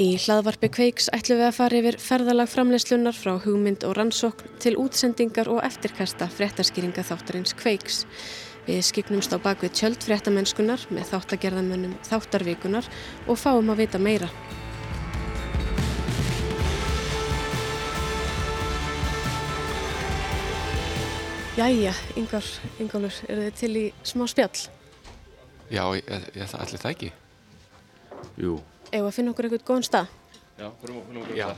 Í 0.00 0.06
hlaðvarpi 0.16 0.70
Kveiks 0.72 1.10
ætlum 1.12 1.42
við 1.42 1.44
að 1.44 1.56
fara 1.58 1.76
yfir 1.82 1.98
ferðalag 2.00 2.48
framleyslunar 2.48 3.12
frá 3.12 3.34
hugmynd 3.44 3.84
og 3.84 3.92
rannsókn 3.98 4.54
til 4.64 4.72
útsendingar 4.80 5.50
og 5.52 5.60
eftirkasta 5.68 6.30
fréttaskýringa 6.32 7.04
þáttarins 7.04 7.52
Kveiks. 7.60 8.06
Við 8.64 8.80
skipnumst 8.88 9.36
á 9.36 9.38
bakvið 9.44 9.74
tjöld 9.76 10.06
fréttamennskunar 10.06 10.86
með 10.88 11.10
þáttagerðamönnum 11.10 11.98
þáttarvikunar 12.08 12.88
og 13.28 13.36
fáum 13.36 13.68
að 13.74 13.84
vita 13.84 14.00
meira. 14.00 14.30
Jæja, 21.60 21.92
Yngvar, 22.16 22.48
Yngválur, 22.80 23.20
eru 23.28 23.44
þið 23.50 23.60
til 23.60 23.72
í 23.76 23.86
smá 24.08 24.24
spjall? 24.32 24.75
Já, 25.70 25.84
ég, 25.96 26.10
ég, 26.36 26.52
allir 26.54 26.82
það 26.82 26.92
ekki. 26.92 27.12
Jú. 28.40 28.58
Eða 28.92 29.08
að 29.08 29.16
finna 29.16 29.32
okkur 29.32 29.48
eitthvað 29.48 29.64
góðan 29.70 29.88
stað? 29.88 30.12
Já, 30.56 30.68
fyrir 30.82 31.00
okkur 31.00 31.34
Já. 31.36 31.48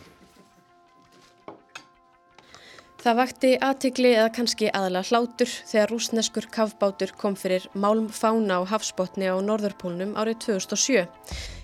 Það 2.98 3.14
vakti 3.14 3.50
aðtikli 3.62 4.08
eða 4.10 4.30
kannski 4.34 4.70
aðalega 4.74 5.06
hlátur 5.12 5.50
þegar 5.70 5.92
rúsneskur 5.92 6.48
kafbátur 6.50 7.12
kom 7.20 7.36
fyrir 7.38 7.68
málmfána 7.78 8.58
á 8.58 8.62
hafsbótni 8.72 9.30
á 9.30 9.38
Norðurpólnum 9.38 10.16
árið 10.18 10.40
2007. 10.48 11.04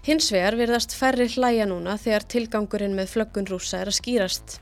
Hins 0.07 0.31
vegar 0.31 0.55
verðast 0.61 0.95
færri 0.95 1.27
hlæja 1.35 1.67
núna 1.67 1.97
þegar 1.99 2.29
tilgangurinn 2.31 2.95
með 2.95 3.11
flöggun 3.17 3.51
rúsa 3.51 3.83
er 3.83 3.91
að 3.91 3.99
skýrast. 3.99 4.61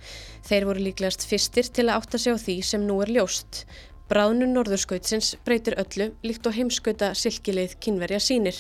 Þeir 0.49 0.69
voru 0.71 0.87
líklegast 0.87 1.29
fyrstir 1.29 1.69
til 1.69 1.91
að 1.91 1.99
átta 1.99 2.23
sig 2.25 2.35
á 2.35 2.39
því 2.41 2.57
sem 2.65 2.89
nú 2.89 3.03
er 3.05 3.13
ljóst. 3.19 3.67
Bráðnun 4.13 4.51
norðurskautsins 4.53 5.31
breytir 5.41 5.73
öllu 5.81 6.11
líkt 6.21 6.45
og 6.45 6.53
heimskauta 6.53 7.15
silkileið 7.17 7.79
kynverja 7.81 8.19
sínir. 8.21 8.59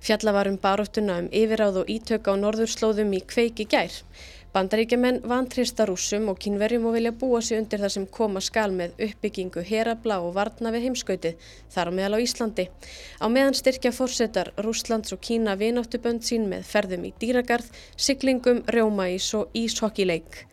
Fjalla 0.00 0.32
var 0.32 0.48
um 0.48 0.56
baróttuna 0.62 1.18
um 1.20 1.28
yfiráð 1.28 1.82
og 1.82 1.90
ítök 1.92 2.30
á 2.32 2.32
norðurslóðum 2.40 3.12
í 3.18 3.20
kveiki 3.20 3.66
gær. 3.68 3.92
Bandaríkjaman 4.54 5.20
vantrista 5.28 5.84
rúsum 5.84 6.30
og 6.32 6.40
kynverjum 6.40 6.88
og 6.88 6.96
vilja 6.96 7.12
búa 7.12 7.42
sig 7.44 7.60
undir 7.60 7.84
það 7.84 7.94
sem 7.98 8.08
koma 8.16 8.40
skal 8.40 8.72
með 8.80 8.96
uppbyggingu 9.10 9.66
herabla 9.74 10.22
og 10.24 10.32
varna 10.40 10.72
við 10.72 10.88
heimskautið, 10.88 11.36
þar 11.68 11.92
á 11.92 11.96
meðal 12.00 12.16
á 12.16 12.24
Íslandi. 12.24 12.68
Á 13.20 13.26
meðan 13.28 13.60
styrkja 13.60 13.92
fórsetar 13.92 14.54
Rúslands 14.56 15.12
og 15.12 15.20
Kína 15.20 15.60
vináttubönd 15.60 16.24
sín 16.24 16.48
með 16.48 16.64
ferðum 16.64 17.04
í 17.04 17.12
dýragarð, 17.20 17.68
siglingum, 17.92 18.64
rjómaís 18.72 19.34
og 19.36 19.52
íshokkileik. 19.52 20.46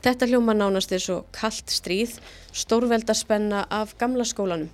Þetta 0.00 0.30
hljóma 0.30 0.54
nánast 0.56 0.94
er 0.96 1.02
svo 1.04 1.14
kallt 1.36 1.68
stríð, 1.68 2.14
stórveldaspenna 2.56 3.66
af 3.68 3.90
gamla 4.00 4.24
skólanum. 4.24 4.70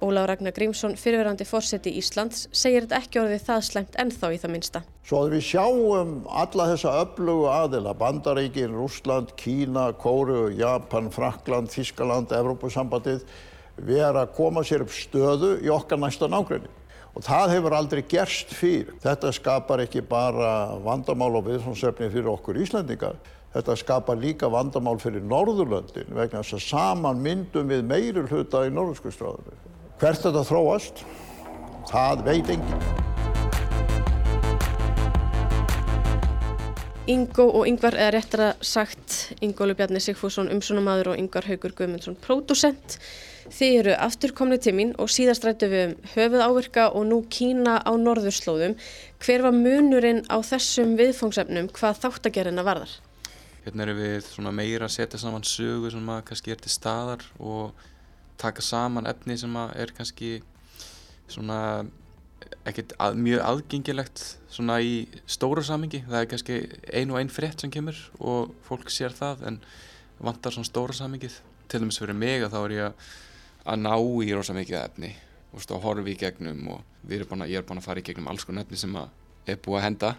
Ólaf 0.00 0.24
Ragnar 0.30 0.54
Grímsson, 0.56 0.94
fyrirverandi 0.96 1.44
fórseti 1.44 1.92
Íslands, 2.00 2.46
segir 2.48 2.86
þetta 2.86 3.02
ekki 3.02 3.20
orðið 3.20 3.44
það 3.44 3.60
slemt 3.66 3.98
ennþá 4.00 4.30
í 4.32 4.38
það 4.40 4.54
minsta. 4.54 4.82
Svo 5.04 5.20
að 5.20 5.34
við 5.36 5.44
sjáum 5.50 6.14
alla 6.32 6.70
þessa 6.72 6.94
öflugu 7.02 7.44
aðila, 7.52 7.92
Bandaríkin, 8.00 8.72
Rúsland, 8.72 9.36
Kína, 9.36 9.90
Kóru, 10.00 10.48
Japan, 10.56 11.12
Frakland, 11.12 11.68
Þískaland, 11.72 12.32
Evrópusambandið, 12.32 13.28
vera 13.84 14.24
að 14.24 14.34
koma 14.40 14.64
sér 14.64 14.86
upp 14.86 14.96
stöðu 14.96 15.58
í 15.60 15.70
okkar 15.76 16.00
næsta 16.00 16.32
nákvæmni. 16.32 16.72
Og 17.14 17.22
það 17.28 17.52
hefur 17.58 17.76
aldrei 17.76 18.02
gerst 18.10 18.56
fyrir. 18.56 18.96
Þetta 19.04 19.36
skapar 19.36 19.84
ekki 19.84 20.00
bara 20.08 20.74
vandamál 20.82 21.34
og 21.36 21.50
viðfónsefni 21.52 22.08
fyrir 22.10 22.32
okkur 22.32 22.64
Íslandingar, 22.64 23.20
Þetta 23.54 23.74
skapar 23.78 24.16
líka 24.18 24.48
vandamál 24.50 24.96
fyrir 24.98 25.22
Norðurlöndin 25.30 26.08
vegna 26.10 26.40
þess 26.42 26.56
að 26.56 26.64
saman 26.64 27.20
myndum 27.22 27.68
við 27.70 27.84
meiri 27.86 28.24
hluta 28.26 28.64
í 28.66 28.72
Norðurskustráðinu. 28.74 29.54
Hvert 30.00 30.24
þetta 30.24 30.42
þróast, 30.48 31.02
það 31.86 32.24
veit 32.26 32.50
enginn. 32.56 32.82
Ingo 37.14 37.46
og 37.60 37.70
Yngvar, 37.70 37.94
eða 37.94 38.10
réttara 38.16 38.50
sagt 38.58 39.36
Ingólu 39.44 39.78
Bjarni 39.78 40.02
Sigfússon, 40.02 40.50
umsónamaður 40.50 41.12
og 41.12 41.22
Yngvar 41.22 41.46
Haugur 41.52 41.78
Guðmundsson, 41.78 42.18
pródusent. 42.26 42.98
Þið 43.54 43.80
eru 43.84 43.96
afturkomni 44.02 44.58
til 44.58 44.74
mín 44.74 44.94
og 44.98 45.14
síðast 45.14 45.46
rættu 45.46 45.70
við 45.70 45.92
um 45.92 45.96
höfuð 46.16 46.46
áverka 46.48 46.90
og 46.90 47.06
nú 47.06 47.22
Kína 47.30 47.78
á 47.86 47.92
norðurslóðum. 47.94 48.74
Hver 49.22 49.46
var 49.46 49.54
munurinn 49.54 50.24
á 50.26 50.42
þessum 50.42 50.98
viðfóngsefnum 50.98 51.70
hvað 51.76 52.06
þáttagerina 52.08 52.66
varðar? 52.66 52.98
Hérna 53.64 53.86
erum 53.86 53.96
við 53.96 54.26
meira 54.52 54.84
að 54.84 54.96
setja 54.98 55.18
saman 55.20 55.44
sögu 55.48 55.88
sem 55.92 56.08
að 56.12 56.24
kannski 56.28 56.52
er 56.52 56.60
til 56.60 56.72
staðar 56.72 57.22
og 57.40 57.72
taka 58.40 58.60
saman 58.60 59.08
efni 59.08 59.38
sem 59.40 59.54
að 59.56 59.72
er 59.80 59.92
kannski 59.96 60.32
svona 61.32 61.58
ekkert 62.68 62.92
að, 63.00 63.16
mjög 63.24 63.42
aðgengilegt 63.48 64.24
svona 64.52 64.78
í 64.84 65.06
stóra 65.24 65.64
samingi. 65.64 66.02
Það 66.04 66.20
er 66.20 66.30
kannski 66.30 66.58
ein 66.92 67.12
og 67.14 67.20
ein 67.20 67.32
frétt 67.32 67.64
sem 67.64 67.72
kemur 67.72 67.98
og 68.20 68.52
fólk 68.68 68.92
sér 68.92 69.16
það 69.16 69.46
en 69.48 69.60
vantar 70.20 70.52
svona 70.52 70.68
stóra 70.68 70.96
samingið. 70.96 71.40
Til 71.68 71.80
dæmis 71.80 72.00
fyrir 72.02 72.18
mig 72.20 72.44
að 72.44 72.52
þá 72.52 72.60
er 72.60 72.76
ég 72.76 72.86
að, 73.64 73.80
ná 73.80 73.94
í 73.96 74.32
rosa 74.36 74.56
mikið 74.56 74.80
efni 74.82 75.14
og 75.54 75.84
horfi 75.84 76.12
í 76.12 76.18
gegnum 76.18 76.66
og 76.74 77.08
er 77.08 77.24
að, 77.24 77.48
ég 77.48 77.60
er 77.60 77.66
búin 77.66 77.80
að 77.80 77.88
fara 77.88 78.02
í 78.02 78.04
gegnum 78.04 78.28
alls 78.28 78.44
konar 78.44 78.66
efni 78.66 78.76
sem 78.76 78.92
að 78.98 79.08
er 79.48 79.58
búið 79.60 79.78
að 79.78 79.84
henda 79.84 80.10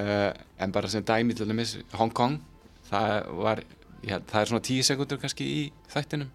uh, 0.00 0.30
en 0.60 0.72
bara 0.74 0.88
sem 0.90 1.04
dæmi 1.06 1.36
til 1.36 1.46
dæmis 1.48 1.76
Hong 1.94 2.12
Kong 2.16 2.40
það 2.90 3.14
var, 3.40 3.62
held, 4.04 4.28
það 4.30 4.42
er 4.42 4.52
svona 4.52 4.66
tíu 4.68 4.84
sekundur 4.86 5.22
kannski 5.22 5.46
í 5.46 5.62
þættinum 5.92 6.30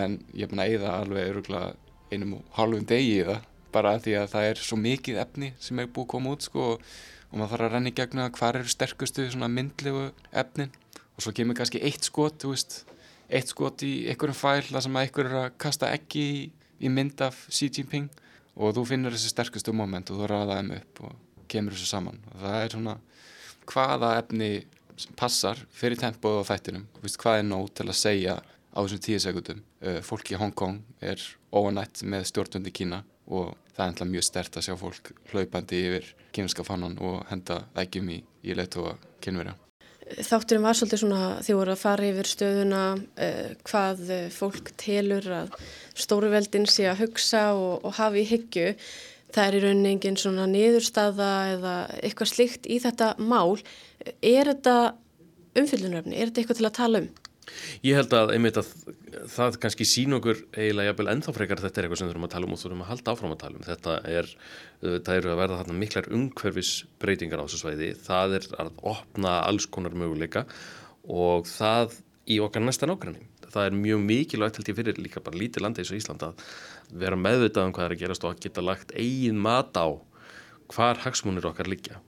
en 0.00 0.18
ég 0.34 0.46
er 0.46 0.50
búin 0.50 0.64
að 0.64 0.74
eigða 0.74 0.96
alveg 0.98 1.30
öruglega 1.32 1.70
einum 2.10 2.36
og 2.38 2.58
halvum 2.58 2.86
degi 2.90 3.16
í 3.20 3.24
það 3.28 3.48
bara 3.74 3.96
því 4.02 4.16
að 4.18 4.28
það 4.32 4.50
er 4.50 4.62
svo 4.66 4.78
mikið 4.80 5.22
efni 5.22 5.52
sem 5.62 5.78
er 5.78 5.90
búið 5.90 6.06
að 6.06 6.12
koma 6.14 6.34
út 6.34 6.46
sko 6.46 6.68
og, 6.74 6.86
maður 7.30 7.52
þarf 7.52 7.66
að 7.66 7.74
renna 7.76 7.90
í 7.90 7.96
gegna 7.98 8.30
hvað 8.34 8.60
eru 8.60 8.72
sterkustu 8.72 9.26
myndlegu 9.46 10.06
efnin 10.42 10.72
og 11.14 11.22
svo 11.22 11.34
kemur 11.36 11.58
kannski 11.58 11.82
eitt 11.84 12.06
skot, 12.08 12.42
veist 12.48 12.80
eitt 13.30 13.52
skot 13.52 13.84
í 13.86 14.08
einhverjum 14.10 14.38
fæl 14.38 14.64
þar 14.66 14.84
sem 14.86 14.96
að 14.96 15.06
einhver 15.06 15.28
er 15.28 15.36
að 15.44 15.50
kasta 15.62 15.90
ekki 15.94 16.22
í, 16.26 16.40
í 16.82 16.90
mynd 16.90 17.22
af 17.22 17.44
Xi 17.52 17.70
Jinping 17.70 18.08
og 18.56 18.74
þú 18.76 18.86
finnur 18.88 19.14
þessi 19.14 19.30
sterkustu 19.30 19.74
moment 19.76 20.10
og 20.10 20.20
þú 20.20 20.30
ræða 20.30 20.58
þeim 20.58 20.72
upp 20.78 21.02
og 21.06 21.44
kemur 21.50 21.76
þessu 21.76 21.90
saman. 21.90 22.18
Og 22.32 22.42
það 22.42 22.64
er 22.64 22.74
svona 22.74 22.96
hvaða 23.70 24.10
efni 24.18 24.50
passar 25.18 25.60
fyrir 25.74 26.00
tempóð 26.00 26.42
á 26.42 26.48
þættinum 26.52 26.86
Vist, 27.04 27.18
hvað 27.20 27.40
er 27.40 27.46
nóg 27.48 27.70
til 27.76 27.88
að 27.88 27.98
segja 28.00 28.36
á 28.40 28.78
þessum 28.80 29.02
tíu 29.04 29.22
sekundum 29.22 29.62
uh, 29.84 30.00
fólk 30.06 30.32
í 30.32 30.38
Hongkong 30.40 30.80
er 31.02 31.22
óanætt 31.52 32.04
með 32.06 32.28
stjórnundi 32.30 32.74
Kína 32.74 33.02
og 33.30 33.54
það 33.74 33.82
er 33.84 33.88
ennlega 33.88 34.12
mjög 34.12 34.26
stert 34.26 34.58
að 34.58 34.66
sjá 34.68 34.76
fólk 34.78 35.10
hlaupandi 35.32 35.82
yfir 35.88 36.12
kynarska 36.34 36.66
fannan 36.66 36.96
og 37.02 37.24
henda 37.30 37.64
ægjum 37.78 38.12
í, 38.14 38.20
í 38.46 38.56
leitu 38.56 38.86
og 38.90 39.10
kynverja 39.24 39.56
Þátturinn 40.10 40.64
var 40.64 40.74
svolítið 40.74 41.00
svona 41.04 41.26
því 41.46 41.54
voru 41.54 41.70
að 41.76 41.82
fara 41.84 42.06
yfir 42.08 42.28
stöðuna 42.30 42.82
uh, 42.98 43.52
hvað 43.68 44.02
fólk 44.34 44.72
telur 44.80 45.28
að 45.42 45.54
stóruveldin 45.94 46.66
sé 46.70 46.88
að 46.90 47.04
hugsa 47.04 47.50
og, 47.54 47.84
og 47.86 47.94
hafi 48.00 48.24
í 48.24 48.30
hyggju 48.32 48.72
það 49.34 49.46
er 49.46 49.56
í 49.56 49.62
rauninni 49.64 49.94
engin 49.94 50.18
svona 50.20 50.46
niðurstaða 50.50 51.30
eða 51.54 51.74
eitthvað 52.00 52.32
slikt 52.32 52.68
í 52.70 52.80
þetta 52.82 53.14
mál. 53.18 53.58
Er 54.20 54.52
þetta 54.52 54.76
umfyllunaröfni? 55.58 56.16
Er 56.16 56.30
þetta 56.30 56.42
eitthvað 56.44 56.60
til 56.60 56.70
að 56.70 56.78
tala 56.78 57.02
um? 57.04 57.10
Ég 57.82 57.96
held 57.98 58.12
að 58.14 58.32
einmitt 58.34 58.58
að 58.60 58.68
það 59.32 59.56
kannski 59.62 59.86
sín 59.88 60.14
okkur 60.16 60.42
eiginlega 60.54 60.92
jafnvel 60.92 61.08
ennþá 61.14 61.34
frekar 61.34 61.62
þetta 61.62 61.80
er 61.80 61.86
eitthvað 61.86 62.00
sem 62.00 62.08
við 62.08 62.12
þurfum 62.12 62.26
að 62.28 62.34
tala 62.34 62.48
um 62.48 62.54
og 62.54 62.60
þurfum 62.60 62.84
að 62.84 62.90
halda 62.92 63.14
áfram 63.14 63.34
að 63.34 63.40
tala 63.42 63.58
um. 63.58 63.64
Þetta 63.66 63.96
er, 64.10 64.30
það 64.84 65.12
eru 65.16 65.32
að 65.32 65.40
verða 65.42 65.58
þarna 65.62 65.78
miklar 65.80 66.10
umhverfisbreytingar 66.18 67.42
á 67.42 67.44
þessu 67.46 67.62
svæði. 67.64 67.90
Það 68.06 68.36
er 68.38 68.48
að 68.64 68.72
opna 68.92 69.34
alls 69.48 69.66
konar 69.72 69.96
möguleika 69.98 70.44
og 71.10 71.48
það 71.50 71.98
í 72.30 72.38
okkar 72.44 72.64
næsta 72.66 72.88
nákvæmni. 72.90 73.29
Það 73.50 73.66
er 73.66 73.78
mjög 73.78 74.04
mikilvægt 74.06 74.60
held 74.60 74.70
ég 74.70 74.78
fyrir 74.78 75.00
líka 75.02 75.22
bara 75.24 75.40
lítið 75.40 75.64
landi 75.64 75.82
eins 75.82 75.90
og 75.90 75.98
Ísland 75.98 76.22
að 76.26 76.44
vera 77.02 77.18
meðvitað 77.18 77.66
um 77.66 77.74
hvað 77.74 77.88
er 77.88 77.94
að 77.96 78.02
gerast 78.04 78.26
og 78.26 78.34
að 78.34 78.44
geta 78.44 78.64
lagt 78.64 78.94
eigin 78.94 79.40
mat 79.42 79.74
á 79.74 79.86
hvar 80.70 81.02
hagsmunir 81.02 81.48
okkar 81.50 81.70
liggja. 81.70 81.98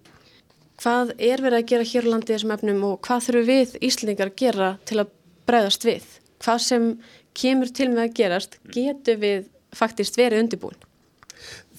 Hvað 0.82 1.14
er 1.18 1.42
verið 1.42 1.58
að 1.58 1.68
gera 1.72 1.88
hér 1.92 2.06
á 2.06 2.12
landi 2.12 2.32
þessum 2.34 2.54
efnum 2.54 2.86
og 2.88 3.00
hvað 3.06 3.26
þurfum 3.26 3.50
við 3.50 3.74
Íslandingar 3.88 4.30
að 4.32 4.38
gera 4.42 4.70
til 4.88 5.02
að 5.02 5.12
breyðast 5.50 5.86
við? 5.86 6.06
Hvað 6.42 6.62
sem 6.68 6.88
kemur 7.38 7.74
til 7.74 7.90
með 7.92 8.04
að 8.06 8.16
gerast 8.20 8.58
getur 8.74 9.20
við 9.22 9.50
faktist 9.76 10.18
verið 10.18 10.46
undirbúin? 10.46 10.91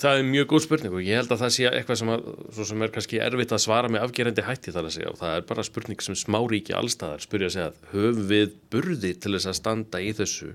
Það 0.02 0.20
er 0.20 0.26
mjög 0.28 0.48
góð 0.52 0.64
spurning 0.66 0.96
og 0.98 1.06
ég 1.06 1.20
held 1.20 1.34
að 1.34 1.44
það 1.44 1.52
sé 1.56 1.68
eitthvað 1.70 2.00
sem, 2.00 2.12
að, 2.14 2.24
sem 2.70 2.86
er 2.86 2.94
kannski 2.96 3.20
erfitt 3.24 3.54
að 3.56 3.62
svara 3.64 3.92
með 3.94 4.06
afgerandi 4.08 4.46
hætti 4.48 4.74
þar 4.76 4.90
að 4.90 4.96
segja 4.96 5.12
og 5.12 5.20
það 5.20 5.36
er 5.36 5.46
bara 5.52 5.68
spurning 5.68 6.04
sem 6.04 6.18
smáríki 6.18 6.76
allstaðar 6.78 7.24
spurja 7.24 7.52
að 7.52 7.56
segja 7.58 7.68
að 7.70 7.94
höfum 7.94 8.26
við 8.32 8.58
burði 8.74 9.14
til 9.14 9.36
þess 9.36 9.52
að 9.52 9.60
standa 9.60 10.02
í 10.02 10.10
þessu? 10.18 10.54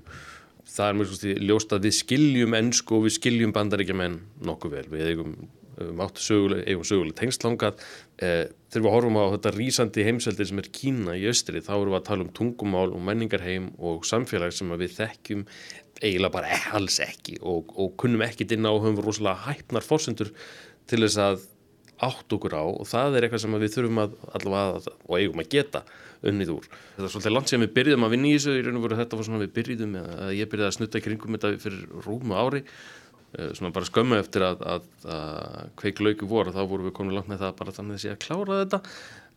Það 0.68 0.90
er 0.90 0.98
mjög 0.98 1.44
ljóst 1.48 1.72
að 1.72 1.86
við 1.88 1.94
skiljum 1.96 2.58
ennsku 2.58 2.98
og 2.98 3.06
við 3.06 3.16
skiljum 3.16 3.54
bandaríkja 3.56 3.96
menn 3.96 4.18
nokkuð 4.44 4.74
vel. 4.76 4.84
Við 4.92 5.12
eigum 5.12 5.38
máttu 5.98 6.22
söguleg, 6.24 6.64
eigum 6.66 6.86
söguleg 6.86 7.16
tengstlangað 7.18 7.82
eh, 8.22 8.46
þegar 8.72 8.84
við 8.86 8.94
horfum 8.94 9.18
á 9.20 9.24
þetta 9.34 9.52
rýsandi 9.54 10.06
heimseldi 10.06 10.46
sem 10.48 10.62
er 10.62 10.70
Kína 10.74 11.18
í 11.18 11.26
austri 11.30 11.62
þá 11.64 11.74
erum 11.76 11.92
við 11.92 12.00
að 12.00 12.08
tala 12.08 12.26
um 12.26 12.32
tungumál 12.36 12.88
og 12.88 13.04
menningarheim 13.08 13.70
og 13.78 14.08
samfélag 14.08 14.54
sem 14.56 14.72
við 14.74 14.96
þekkjum 14.98 15.44
eiginlega 16.02 16.34
bara 16.34 16.58
alls 16.78 16.98
ekki 17.02 17.38
og, 17.42 17.72
og 17.74 17.94
kunnum 18.00 18.24
ekkit 18.26 18.56
inn 18.56 18.68
á 18.68 18.72
og 18.72 18.82
höfum 18.84 19.00
rosalega 19.06 19.48
hæpnar 19.48 19.86
fórsendur 19.86 20.32
til 20.88 21.02
þess 21.04 21.22
að 21.22 21.46
átt 21.98 22.34
okkur 22.34 22.54
á 22.54 22.62
og 22.62 22.86
það 22.86 23.16
er 23.16 23.26
eitthvað 23.26 23.42
sem 23.42 23.56
við 23.58 23.72
þurfum 23.74 24.02
að 24.04 24.12
allavega 24.38 24.92
og 24.94 25.16
eigum 25.18 25.42
að 25.42 25.50
geta 25.54 25.82
unnið 26.28 26.52
úr. 26.54 26.68
Þetta 26.68 27.06
er 27.06 27.12
svolítið 27.14 27.34
langt 27.34 27.50
sem 27.50 27.62
við 27.62 27.74
byrjum 27.74 28.06
að 28.06 28.14
vinna 28.14 28.28
í 28.28 28.36
þessu, 28.36 28.54
í 28.58 28.62
raun 28.66 28.78
og 28.78 28.84
veru 28.86 28.98
þetta 28.98 29.18
var 29.18 29.26
svona 29.28 29.42
við 29.42 29.52
byrjum 29.58 29.96
að 30.00 30.32
ég 30.38 30.50
byrjaði 30.50 30.68
að 30.68 30.76
snutta 30.76 31.02
kringum 31.02 31.36
þetta 31.36 31.52
fyrir 31.62 32.06
rúmu 32.06 32.38
ári 32.38 32.62
svona 33.36 33.72
bara 33.76 33.88
skömmu 33.88 34.18
eftir 34.18 34.44
að, 34.46 34.62
að, 34.64 34.90
að 35.12 35.72
kveik 35.80 36.02
lauki 36.04 36.28
voru 36.28 36.54
þá 36.54 36.62
vorum 36.64 36.88
við 36.88 36.94
komin 36.96 37.16
langt 37.18 37.28
með 37.30 37.42
það 37.44 37.56
bara 37.60 37.74
þannig 37.76 37.98
að 37.98 38.04
sé 38.04 38.12
að 38.14 38.22
klára 38.24 38.60
þetta. 38.62 38.80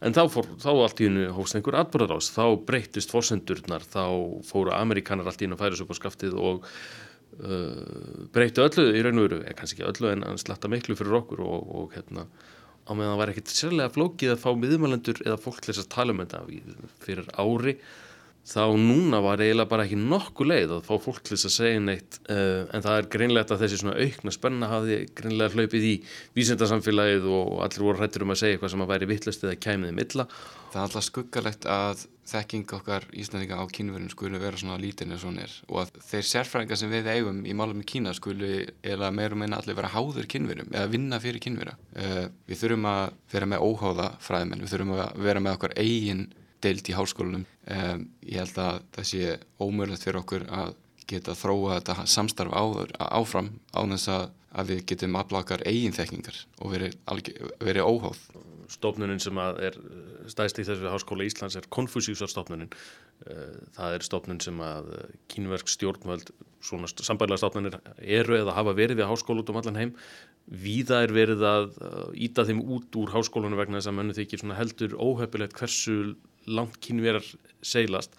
En 0.02 0.16
þá, 0.18 0.22
fór, 0.34 0.48
þá 0.64 0.70
allt 0.72 1.02
í 1.04 1.08
hennu 1.10 1.28
hóst 1.36 1.58
einhver 1.58 1.78
atbúrðar 1.78 2.16
ás, 2.16 2.32
þá 2.34 2.46
breytist 2.66 3.12
fórsendurnar, 3.14 3.84
þá 3.86 4.06
fóru 4.48 4.74
amerikanar 4.74 5.30
allt 5.30 5.44
í 5.44 5.46
hennu 5.46 5.60
að 5.60 5.66
færa 5.66 5.78
svo 5.78 5.86
på 5.92 5.98
skaftið 6.00 6.40
og 6.42 6.66
uh, 6.66 8.24
breyttu 8.34 8.66
öllu 8.66 8.88
í 8.96 9.04
raun 9.06 9.22
og 9.22 9.28
veru, 9.28 9.44
eða 9.44 9.60
kannski 9.60 9.78
ekki 9.78 9.92
öllu 9.92 10.10
en 10.16 10.42
slatta 10.42 10.72
miklu 10.72 10.98
fyrir 10.98 11.20
okkur 11.22 11.44
og, 11.46 11.70
og 11.78 11.94
hérna 11.94 12.26
á 12.82 12.92
meðan 12.98 13.14
það 13.14 13.22
var 13.22 13.34
ekkert 13.34 13.54
sérlega 13.54 13.94
flókið 13.94 14.34
að 14.34 14.42
fá 14.42 14.50
miðumalendur 14.58 15.22
eða 15.28 15.38
fólk 15.44 15.62
til 15.62 15.74
þess 15.74 15.84
að 15.86 15.92
tala 15.94 16.16
um 16.16 16.24
þetta 16.24 16.42
fyrir 17.06 17.30
ári 17.38 17.76
þá 18.48 18.74
núna 18.74 19.20
var 19.22 19.42
eiginlega 19.42 19.70
bara 19.70 19.84
ekki 19.86 20.00
nokkuð 20.02 20.50
leið 20.50 20.72
að 20.76 20.88
fá 20.88 20.96
fólk 21.04 21.20
til 21.22 21.36
þess 21.36 21.50
að 21.50 21.54
segja 21.56 21.82
neitt 21.84 22.18
uh, 22.26 22.64
en 22.74 22.86
það 22.86 22.96
er 22.98 23.10
greinlegt 23.16 23.52
að 23.54 23.62
þessi 23.64 23.82
svona 23.82 24.00
aukna 24.02 24.34
spenna 24.34 24.72
hafi 24.72 24.98
greinlega 25.18 25.54
hlaupið 25.54 25.86
í 25.92 25.94
vísendarsamfélagið 26.38 27.28
og 27.30 27.60
allir 27.68 27.86
voru 27.86 28.02
hrættur 28.02 28.26
um 28.26 28.34
að 28.34 28.42
segja 28.42 28.58
eitthvað 28.58 28.74
sem 28.74 28.86
að 28.86 28.92
væri 28.96 29.12
vittlust 29.12 29.46
eða 29.46 29.60
kæmiði 29.62 29.98
milla. 30.00 30.26
Það 30.72 30.80
er 30.80 30.88
alltaf 30.88 31.06
skuggalegt 31.06 31.68
að 31.70 32.04
þekking 32.32 32.74
okkar 32.78 33.06
íslandinga 33.18 33.60
á 33.60 33.66
kínverðin 33.76 34.12
skulu 34.14 34.40
vera 34.40 34.60
svona 34.60 34.80
lítinn 34.80 35.12
eða 35.12 35.24
svona 35.26 35.44
er 35.44 35.56
og 35.68 35.82
að 35.82 35.98
þeir 36.08 36.28
sérfræðingar 36.30 36.80
sem 36.80 36.94
við 36.94 37.10
eigum 37.12 37.42
í 37.44 37.56
málum 37.58 37.82
í 37.82 37.88
Kína 37.92 38.14
skulu 38.16 38.52
eða 38.80 39.10
meirum 39.12 39.44
meina 39.44 39.60
allir 39.60 39.76
vera 39.76 39.92
háður 39.92 40.30
kínverðum 40.32 40.72
eða 40.72 40.92
vinna 40.94 41.20
fyrir 41.22 41.44
kínverða. 41.44 41.76
Uh, 41.92 42.30
við 42.48 42.62
þurfum 42.64 42.88
að 42.88 43.02
vera 43.34 43.50
með 43.52 43.66
óháða 43.68 44.08
fræðmenn, 44.24 44.64
við 44.64 44.76
þurfum 44.76 44.96
að 44.96 45.26
vera 45.28 45.44
með 45.44 45.58
okkar 45.60 45.76
eigin 45.82 46.30
deilt 46.64 46.90
í 46.90 46.96
háskólanum. 46.96 47.48
Um, 47.72 48.06
ég 48.26 48.42
held 48.42 48.62
að 48.62 48.80
það 48.96 49.10
sé 49.12 49.36
ómörlegt 49.62 50.06
fyrir 50.06 50.22
okkur 50.22 50.48
að 50.50 50.76
geta 51.12 51.36
þróa 51.38 51.80
þetta 51.80 52.06
samstarf 52.10 52.54
áður, 52.56 52.94
áfram 53.00 53.52
á 53.76 53.82
þess 53.84 54.12
að, 54.14 54.24
að 54.62 54.72
við 54.74 54.86
getum 54.92 55.20
aflakar 55.20 55.66
eigin 55.68 55.96
þekkingar 55.96 56.40
og 56.62 56.74
verið 56.76 56.98
veri 57.62 57.84
óháð. 57.84 58.24
Stofnunin 58.72 59.20
sem 59.20 59.36
er 59.42 59.76
stæðst 60.32 60.62
í 60.62 60.66
þessu 60.68 60.92
háskóla 60.94 61.26
Íslands 61.28 61.58
er 61.60 61.68
Konfúsíusarstofnunin. 61.76 62.70
Eh, 63.28 63.58
það 63.76 63.96
er 63.98 64.06
stofnun 64.08 64.40
sem 64.44 64.62
að 64.64 64.94
kínverk 65.32 65.68
stjórnvöld, 65.70 66.32
svona 66.64 66.88
sambæðilega 66.88 67.42
stofnunir 67.42 67.78
eru 68.00 68.38
eða 68.40 68.56
hafa 68.56 68.76
verið 68.78 69.02
við 69.02 69.12
háskóla 69.12 69.44
út 69.44 69.52
um 69.52 69.60
allan 69.60 69.80
heim. 69.82 69.94
Víða 70.48 71.04
er 71.04 71.12
verið 71.16 71.44
að 71.48 71.76
íta 72.16 72.48
þeim 72.48 72.64
út 72.64 72.96
úr 73.02 73.12
háskólanu 73.12 73.60
vegna 73.60 73.82
þess 73.82 73.92
að 73.92 73.98
mönnu 74.00 74.16
þykir 74.18 74.48
heldur 74.58 74.96
óhefilegt 74.98 75.60
hversu 75.60 75.98
langt 76.50 76.80
kynverar 76.84 77.26
seilast 77.62 78.18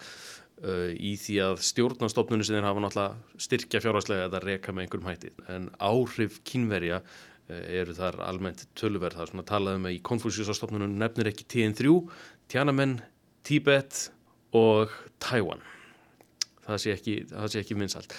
uh, 0.63 0.89
í 0.93 1.15
því 1.19 1.37
að 1.47 1.61
stjórnastofnunni 1.67 2.47
sem 2.47 2.57
þeir 2.57 2.69
hafa 2.69 2.85
náttúrulega 2.85 3.43
styrkja 3.47 3.83
fjárháslega 3.83 4.29
eða 4.29 4.43
reka 4.45 4.73
með 4.73 4.85
einhverjum 4.85 5.11
hætti. 5.11 5.33
En 5.51 5.69
áhrif 5.83 6.39
kynverja 6.47 7.01
uh, 7.03 7.63
eru 7.67 7.97
þar 7.97 8.21
almennt 8.27 8.65
tölverð 8.79 9.19
það 9.19 9.27
er 9.27 9.33
svona 9.33 9.49
talaðum 9.51 9.89
að 9.89 9.97
í 9.97 10.01
konfúsjúsastofnunum 10.11 10.97
nefnir 11.01 11.33
ekki 11.33 11.49
TN3, 11.55 11.99
Tiananmen 12.51 12.99
Tíbet 13.43 14.07
og 14.55 14.91
Tæwan 15.23 15.63
það 16.63 16.81
sé 16.81 16.95
ekki, 16.95 17.15
ekki 17.59 17.77
minnsalt 17.77 18.13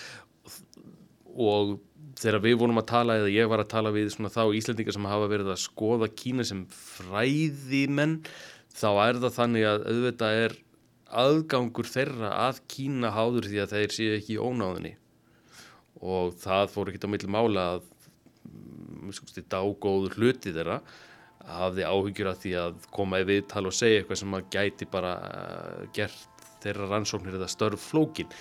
og 1.34 1.78
þegar 2.20 2.42
við 2.44 2.58
vorum 2.60 2.80
að 2.80 2.90
tala 2.92 3.18
eða 3.20 3.32
ég 3.32 3.48
var 3.50 3.62
að 3.62 3.72
tala 3.72 3.92
við 3.94 4.12
þá 4.14 4.42
Íslendingar 4.54 4.96
sem 4.96 5.08
hafa 5.10 5.30
verið 5.30 5.52
að 5.54 5.62
skoða 5.64 6.10
Kína 6.14 6.46
sem 6.46 6.62
fræðimenn 6.70 8.20
þá 8.74 8.88
er 9.06 9.22
það 9.22 9.36
þannig 9.38 9.66
að 9.70 9.88
auðvitað 9.88 10.42
er 10.42 10.58
aðgangur 11.14 11.88
þeirra 11.88 12.30
að 12.48 12.60
Kína 12.70 13.12
háður 13.14 13.48
því 13.50 13.62
að 13.62 13.74
þeir 13.76 13.94
séu 13.94 14.12
ekki 14.18 14.36
í 14.36 14.42
ónáðinni 14.42 14.94
og 16.04 16.34
það 16.42 16.70
fór 16.74 16.90
ekki 16.90 17.06
á 17.06 17.12
milli 17.12 17.30
mála 17.30 17.66
að 17.74 17.84
mm, 18.50 19.42
dágóður 19.52 20.16
hluti 20.18 20.52
þeirra 20.54 20.80
hafði 21.44 21.84
áhyggjur 21.84 22.30
af 22.30 22.40
því 22.40 22.54
að 22.60 22.86
koma 22.94 23.20
í 23.20 23.26
viðtal 23.28 23.66
og 23.68 23.76
segja 23.76 24.00
eitthvað 24.00 24.20
sem 24.22 24.36
að 24.38 24.46
gæti 24.54 24.88
bara 24.90 25.12
uh, 25.28 25.82
gert 25.96 26.46
þeirra 26.64 26.88
rannsóknir 26.90 27.36
eða 27.38 27.50
störf 27.52 27.90
flókin 27.92 28.32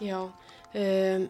Já 0.00 0.18
um, 0.24 1.28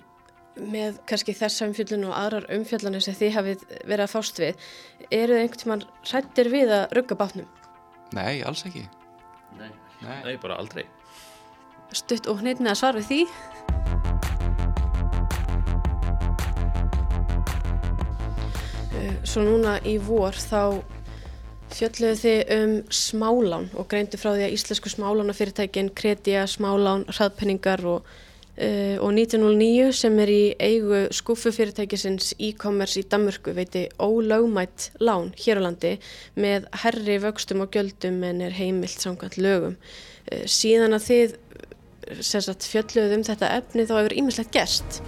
með 0.60 0.98
kannski 1.08 1.34
þessa 1.36 1.68
umfjöldun 1.68 2.08
og 2.08 2.16
aðrar 2.16 2.48
umfjöldunir 2.54 3.02
sem 3.04 3.16
þið 3.16 3.34
hafið 3.36 3.64
verið 3.86 4.04
að 4.04 4.12
fást 4.12 4.40
við 4.42 4.68
eru 5.10 5.36
þið 5.36 5.42
einhvern 5.42 5.62
tíman 5.62 5.88
hrættir 6.02 6.50
við 6.52 6.74
að 6.74 6.94
rugga 6.98 7.18
bátnum? 7.18 7.48
Nei, 8.16 8.42
alls 8.42 8.64
ekki. 8.66 8.86
Nei, 9.58 9.70
Nei. 10.02 10.22
Nei 10.24 10.36
bara 10.42 10.56
aldrei. 10.58 10.86
Stutt 11.94 12.26
og 12.30 12.40
hneitin 12.42 12.70
að 12.70 12.78
svara 12.80 13.02
við 13.02 13.08
því. 13.10 13.20
Eh, 19.00 19.14
svo 19.26 19.44
núna 19.46 19.76
í 19.86 19.96
vor 20.02 20.34
þá 20.34 20.80
fjöldluðu 21.70 22.18
þið 22.24 22.52
um 22.56 22.72
smálán 22.90 23.68
og 23.78 23.86
greindu 23.90 24.18
frá 24.18 24.32
því 24.34 24.48
að 24.48 24.56
íslensku 24.56 24.90
smálánafyrirtækin, 24.90 25.92
kredja, 25.94 26.46
smálán, 26.50 27.06
hraðpenningar 27.10 27.84
og 27.86 28.10
Uh, 28.60 28.98
og 29.00 29.14
1909 29.16 29.92
sem 29.96 30.18
er 30.20 30.28
í 30.28 30.40
eigu 30.60 31.06
skúfufyrirtækisins 31.16 32.34
e-commerce 32.36 33.00
í 33.00 33.06
Danmörku 33.08 33.54
veiti 33.56 33.86
ólögmætt 33.96 34.90
lán 35.00 35.30
hér 35.40 35.62
á 35.64 35.64
landi 35.64 35.94
með 36.36 36.66
herri 36.82 37.16
vöxtum 37.24 37.64
og 37.64 37.72
gjöldum 37.72 38.20
en 38.28 38.44
er 38.44 38.58
heimilt 38.58 39.00
samkvæmt 39.00 39.40
lögum. 39.40 39.78
Uh, 40.28 40.44
síðan 40.44 40.98
að 40.98 41.08
þið 41.08 41.34
sagt, 42.20 42.68
fjölluðum 42.68 43.24
þetta 43.24 43.54
efni 43.62 43.88
þá 43.88 43.96
hefur 44.02 44.18
ímislegt 44.20 44.52
gerst. 44.52 45.00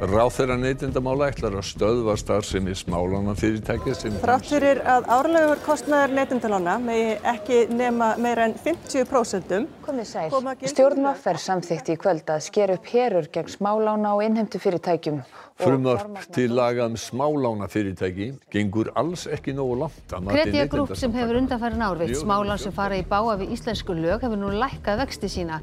Ráþeira 0.00 0.54
neytindamála 0.56 1.26
ætlar 1.28 1.58
að 1.60 1.66
stöðva 1.68 2.14
starfsemi 2.16 2.72
smálána 2.72 3.34
fyrirtækja 3.36 3.92
sem... 3.98 4.14
Þrátt 4.22 4.46
fyrir 4.48 4.78
að 4.88 5.10
árlegur 5.12 5.60
kostnæðar 5.66 6.14
neytindalána 6.16 6.78
megi 6.80 7.10
ekki 7.28 7.58
nema 7.68 8.14
meira 8.16 8.46
en 8.48 8.54
50%. 8.56 9.66
Komið 9.84 10.08
sæl. 10.08 10.38
Stjórnvaf 10.72 11.28
er 11.34 11.40
samþygt 11.44 11.92
í 11.92 11.98
kvöld 12.00 12.32
að 12.32 12.40
sker 12.46 12.72
upp 12.78 12.88
herur 12.94 13.28
gegn 13.28 13.52
smálána 13.52 14.14
og 14.16 14.24
innhemtu 14.24 14.62
fyrirtækjum. 14.64 15.20
Frumvarp 15.60 16.24
til 16.32 16.56
laga 16.56 16.88
um 16.88 16.96
smálána 16.96 17.68
fyrirtæki 17.68 18.32
gengur 18.56 18.88
alls 18.96 19.26
ekki 19.28 19.52
nógu 19.52 19.82
langt. 19.84 20.16
Kredja 20.32 20.64
grúp 20.72 20.96
sem 20.96 21.12
hefur 21.12 21.42
undanfærin 21.44 21.84
árvitt 21.84 22.16
smálán 22.24 22.56
sem 22.56 22.72
fara 22.72 22.96
í 22.96 23.04
báa 23.04 23.36
við 23.44 23.52
íslensku 23.58 23.92
lög 24.00 24.24
hefur 24.24 24.40
nú 24.40 24.56
lækkað 24.64 25.04
vexti 25.04 25.28
sína. 25.28 25.60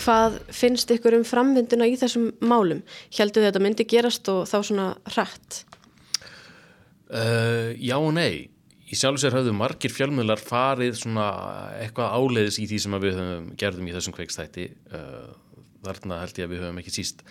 Hvað 0.00 0.40
finnst 0.54 0.90
ykkur 0.92 1.16
um 1.18 1.24
framvinduna 1.26 1.88
í 1.88 1.96
þessum 2.00 2.28
málum? 2.44 2.82
Heldur 3.16 3.42
þið 3.42 3.46
að 3.46 3.50
þetta 3.50 3.64
myndi 3.64 3.88
gerast 3.88 4.30
og 4.32 4.44
þá 4.50 4.58
svona 4.60 4.90
hrætt? 5.14 5.62
Uh, 7.06 7.72
já 7.78 7.96
og 7.96 8.12
nei. 8.16 8.48
Í 8.86 8.94
sjálf 8.94 9.18
og 9.18 9.22
sér 9.24 9.34
hafðu 9.34 9.54
margir 9.56 9.90
fjölmjölar 9.90 10.38
farið 10.38 11.00
svona 11.00 11.26
eitthvað 11.80 12.12
áleiðis 12.20 12.60
í 12.62 12.68
því 12.70 12.80
sem 12.84 12.98
við 13.02 13.20
gerðum 13.58 13.88
í 13.90 13.94
þessum 13.96 14.14
kveikstætti. 14.14 14.68
Uh, 14.94 15.32
þarna 15.86 16.20
held 16.22 16.38
ég 16.38 16.46
að 16.46 16.54
við 16.54 16.66
höfum 16.66 16.82
ekki 16.82 16.94
síst 16.94 17.24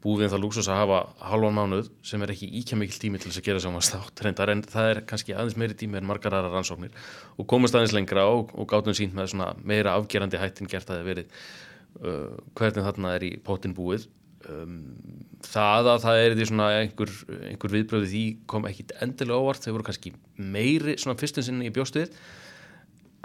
búið 0.00 0.24
við 0.24 0.30
það 0.32 0.42
lúksus 0.44 0.68
að 0.70 0.78
hafa 0.80 0.98
halvan 1.28 1.56
mánuð 1.56 1.88
sem 2.06 2.22
er 2.24 2.32
ekki 2.32 2.48
íkja 2.60 2.78
mikil 2.80 3.00
tími 3.02 3.20
til 3.20 3.28
þess 3.28 3.40
að 3.42 3.48
gera 3.50 3.62
saman 3.64 3.84
státt 3.84 4.22
reyndar 4.24 4.52
en 4.52 4.62
það 4.64 4.92
er 4.94 5.00
kannski 5.08 5.34
aðeins 5.36 5.58
meiri 5.60 5.76
tími 5.76 6.00
en 6.00 6.08
margar 6.08 6.36
aðra 6.38 6.54
rannsóknir 6.54 6.94
og 7.36 7.48
komast 7.50 7.76
aðeins 7.76 7.92
lengra 7.96 8.24
og, 8.32 8.54
og 8.56 8.68
gátum 8.70 8.96
sínt 8.96 9.16
með 9.16 9.34
meira 9.60 9.98
afgerandi 9.98 10.40
hættin 10.40 10.70
gert 10.72 10.88
að 10.88 11.02
það 11.02 11.10
verið 11.10 11.42
uh, 12.00 12.38
hvernig 12.58 12.86
þarna 12.86 13.14
er 13.18 13.26
í 13.26 13.32
pótin 13.44 13.76
búið. 13.76 14.08
Um, 14.48 14.76
það 15.44 15.90
að 15.92 15.98
það 16.04 16.18
er 16.24 16.34
því 16.36 16.44
svona 16.48 16.68
einhver, 16.78 17.10
einhver 17.50 17.74
viðbröði 17.74 18.12
því 18.12 18.22
kom 18.48 18.68
ekki 18.70 18.86
endilega 19.04 19.40
óvart, 19.40 19.64
þau 19.64 19.74
voru 19.76 19.88
kannski 19.90 20.14
meiri 20.40 20.96
svona 21.00 21.20
fyrstum 21.20 21.44
sinni 21.44 21.68
í 21.68 21.74
bjóstuðið 21.76 22.14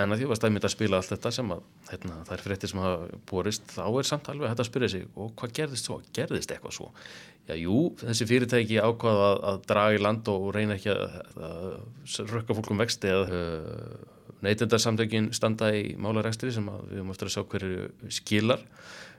en 0.02 0.12
að 0.12 0.22
því 0.22 0.28
að 0.28 0.58
að 0.60 0.74
spila 0.74 1.00
allt 1.00 1.12
þetta 1.14 1.32
sem 1.32 1.52
að 1.56 1.62
hérna, 1.90 2.18
það 2.28 2.36
er 2.36 2.44
fréttir 2.44 2.72
sem 2.72 2.82
hafa 2.84 3.20
borist 3.30 3.70
þá 3.72 3.84
er 3.88 4.08
samt 4.10 4.28
alveg 4.32 4.48
að 4.48 4.52
þetta 4.54 4.66
spyrja 4.68 4.90
sig 4.92 5.06
og 5.16 5.32
hvað 5.40 5.54
gerðist 5.60 5.88
svo, 5.88 6.00
gerðist 6.16 6.52
eitthvað 6.52 6.76
svo? 6.76 6.90
Já, 7.46 7.56
jú, 7.62 7.78
þessi 8.02 8.28
fyrirtæki 8.28 8.82
ákvaða 8.82 9.30
að, 9.30 9.40
að 9.52 9.62
draga 9.70 9.96
í 9.96 10.02
land 10.02 10.32
og 10.34 10.50
reyna 10.56 10.76
ekki 10.76 10.92
að, 10.92 11.16
að 11.48 12.28
rökka 12.34 12.58
fólkum 12.58 12.84
vexti 12.84 13.12
eða 13.14 13.40
neytendarsamtökin 14.46 15.32
standa 15.36 15.72
í 15.76 15.96
málarekstri 16.02 16.54
sem 16.54 16.68
við 16.68 17.00
höfum 17.00 17.12
eftir 17.14 17.30
að 17.30 17.36
sjá 17.36 17.44
hverju 17.52 18.14
skilar. 18.14 18.64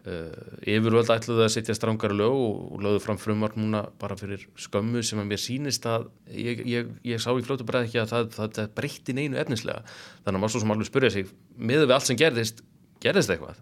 Uh, 0.06 0.30
yfirvöld 0.62 1.08
ætluðu 1.10 1.42
að 1.42 1.50
setja 1.56 1.74
strángara 1.74 2.14
lög 2.14 2.34
og, 2.38 2.76
lögðu 2.84 3.00
fram 3.02 3.18
frumvarp 3.18 3.56
núna 3.58 3.80
bara 3.98 4.14
fyrir 4.18 4.44
skömmu 4.62 5.02
sem 5.02 5.18
að 5.18 5.32
mér 5.32 5.40
sínist 5.42 5.88
að 5.90 6.04
ég, 6.30 6.62
ég, 6.62 6.92
ég 7.10 7.22
sá 7.22 7.32
í 7.34 7.42
fljótu 7.42 7.66
bara 7.66 7.82
ekki 7.82 7.98
að 8.04 8.12
það, 8.12 8.28
það, 8.36 8.52
það 8.60 8.68
breytti 8.78 9.16
neinu 9.18 9.40
efnislega. 9.42 9.82
Þannig 10.22 10.38
að 10.38 10.44
maður 10.44 10.54
svo 10.54 10.62
sem 10.62 10.74
alveg 10.76 10.90
spurja 10.92 11.10
sig 11.16 11.32
miður 11.58 11.88
við 11.88 11.96
allt 11.96 12.06
sem 12.06 12.20
gerðist, 12.20 12.62
gerðist 13.02 13.34
eitthvað? 13.34 13.58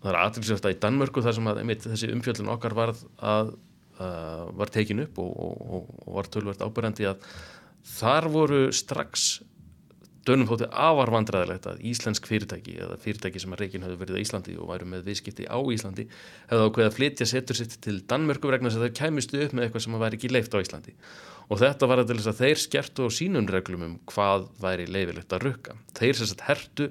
Það 0.00 0.12
er 0.12 0.20
aðtilsvægt 0.20 0.68
að 0.68 0.76
í 0.76 0.80
Danmörku 0.86 1.26
þar 1.26 1.36
sem 1.40 1.50
að 1.50 1.60
einmitt, 1.64 1.88
þessi 1.88 2.14
umfjöldun 2.14 2.54
okkar 2.54 2.78
varð 2.78 3.02
að 3.18 3.50
uh, 4.00 4.46
var 4.56 4.72
tekin 4.72 5.02
upp 5.04 5.18
og, 5.20 5.34
og, 5.34 5.90
og 6.06 6.14
var 6.20 6.30
tölvert 6.32 6.62
ábyrjandi 6.64 7.10
að 7.10 7.26
þar 7.98 8.28
voru 8.32 8.62
strax 8.76 9.40
dönum 10.28 10.48
þótti 10.48 10.66
afar 10.68 11.10
vandræðilegt 11.14 11.66
að 11.70 11.80
íslensk 11.90 12.26
fyrirtæki 12.28 12.74
eða 12.84 12.96
fyrirtæki 13.00 13.40
sem 13.40 13.54
að 13.54 13.62
reikin 13.62 13.84
hefur 13.86 14.00
verið 14.02 14.18
á 14.20 14.22
Íslandi 14.22 14.56
og 14.60 14.68
væru 14.68 14.88
með 14.90 15.06
viðskipti 15.08 15.46
á 15.48 15.58
Íslandi 15.72 16.04
hefði 16.50 16.66
ákveðið 16.66 16.88
að 16.88 16.96
flytja 16.98 17.28
setur 17.30 17.58
sitt 17.58 17.76
til 17.84 17.96
Danmörku 18.10 18.52
vegna 18.52 18.68
þess 18.68 18.80
að 18.80 18.84
þau 18.84 18.98
kæmustu 19.00 19.40
upp 19.40 19.54
með 19.56 19.66
eitthvað 19.66 19.84
sem 19.86 19.96
væri 20.04 20.20
ekki 20.20 20.32
leift 20.34 20.56
á 20.56 20.58
Íslandi. 20.60 20.94
Og 21.48 21.62
þetta 21.62 21.88
var 21.90 22.02
að 22.02 22.12
til 22.12 22.18
þess 22.20 22.32
að 22.34 22.42
þeir 22.44 22.62
skertu 22.66 23.08
á 23.08 23.10
sínum 23.16 23.48
reglum 23.50 23.86
um 23.86 23.96
hvað 24.12 24.46
væri 24.60 24.86
leifilegt 24.92 25.34
að 25.34 25.46
rukka. 25.48 25.76
Þeir 25.96 26.20
sérst 26.20 26.44
hertu 26.46 26.90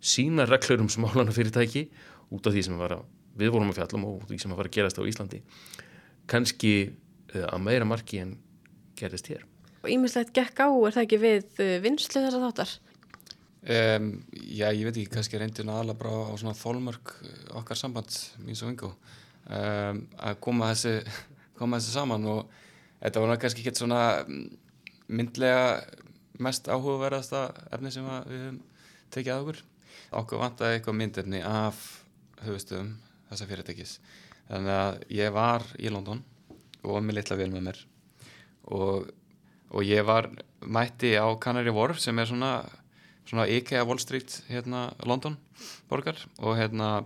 sína 0.00 0.46
reglur 0.48 0.86
um 0.86 0.92
smálana 0.92 1.34
fyrirtæki 1.34 1.88
út 2.30 2.46
af 2.46 2.54
því 2.54 2.66
sem 2.68 2.78
að 2.78 3.00
við 3.40 3.54
vorum 3.54 3.74
að 3.74 3.80
fjallum 3.82 4.08
og 4.08 4.26
því 4.30 4.40
sem 4.40 4.54
fara 4.54 4.70
að 4.70 4.76
gerast 4.78 5.02
á 5.02 5.08
Íslandi. 5.10 5.42
Kannski 6.30 6.74
eh, 6.86 7.46
að 7.46 7.62
meira 7.66 7.88
marki 7.88 8.22
en 8.22 8.36
gerist 9.00 9.32
hér 9.32 9.49
ímislegt 9.88 10.32
gekk 10.36 10.60
á, 10.60 10.68
er 10.68 10.96
það 10.96 11.04
ekki 11.06 11.20
við 11.22 11.60
uh, 11.62 11.74
vinslu 11.84 12.20
þessar 12.20 12.46
þáttar? 12.46 12.76
Um, 13.60 14.10
já, 14.32 14.70
ég 14.72 14.86
veit 14.86 14.94
ekki, 14.94 15.10
kannski 15.12 15.40
reyndin 15.40 15.68
aðalega 15.72 16.00
bara 16.00 16.32
á 16.32 16.34
svona 16.40 16.56
þólmörk 16.56 17.14
uh, 17.20 17.34
okkar 17.60 17.78
samband, 17.78 18.14
mín 18.44 18.56
svo 18.56 18.70
vingu 18.70 18.88
um, 18.90 20.04
að 20.16 20.38
koma 20.40 20.70
þessi 20.72 20.94
koma 21.60 21.80
þessi 21.80 21.92
saman 21.96 22.24
og 22.30 22.54
þetta 23.02 23.24
var 23.24 23.40
kannski 23.42 23.64
ekki 23.64 23.76
svona 23.76 24.00
mm, 24.24 24.46
myndlega 25.12 25.66
mest 26.40 26.70
áhugaverðasta 26.72 27.44
efni 27.74 27.92
sem 27.92 28.06
við 28.08 28.40
höfum 28.40 28.58
tekið 29.12 29.34
að 29.34 29.44
okkur. 29.44 29.62
Okkur 30.20 30.40
vantaði 30.40 30.78
eitthvað 30.78 30.98
myndefni 30.98 31.40
af 31.44 31.80
höfustöðum 32.46 32.94
þessa 33.28 33.48
fyrirtækis. 33.50 33.94
Þannig 34.48 34.76
að 34.76 35.00
ég 35.20 35.32
var 35.34 35.66
í 35.78 35.92
London 35.92 36.22
og 36.80 36.94
var 36.96 37.04
með 37.04 37.20
litla 37.20 37.38
vel 37.38 37.50
með 37.52 37.66
mér 37.68 37.82
og 38.70 39.10
og 39.70 39.86
ég 39.86 40.04
var 40.06 40.30
mætti 40.60 41.14
á 41.14 41.26
Canary 41.40 41.72
Wharf 41.74 42.00
sem 42.02 42.18
er 42.18 42.28
svona, 42.28 42.64
svona 43.24 43.46
IKEA 43.46 43.84
Wall 43.86 44.00
Street 44.02 44.42
hérna 44.50 44.90
London 45.06 45.38
borgar. 45.88 46.18
Og 46.38 46.58
hérna 46.58 47.04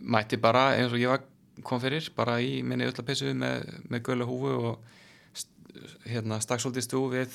mætti 0.00 0.40
bara 0.40 0.72
eins 0.76 0.92
og 0.92 1.00
ég 1.00 1.12
var 1.12 1.26
kom 1.62 1.80
fyrir 1.82 2.08
bara 2.16 2.38
í 2.40 2.62
minni 2.64 2.86
öllapessu 2.88 3.32
með, 3.36 3.66
með 3.90 4.04
gölu 4.08 4.28
húfu 4.28 4.52
og 4.70 5.82
hérna 6.08 6.40
stakksóldi 6.42 6.82
stú 6.84 7.04
við 7.12 7.34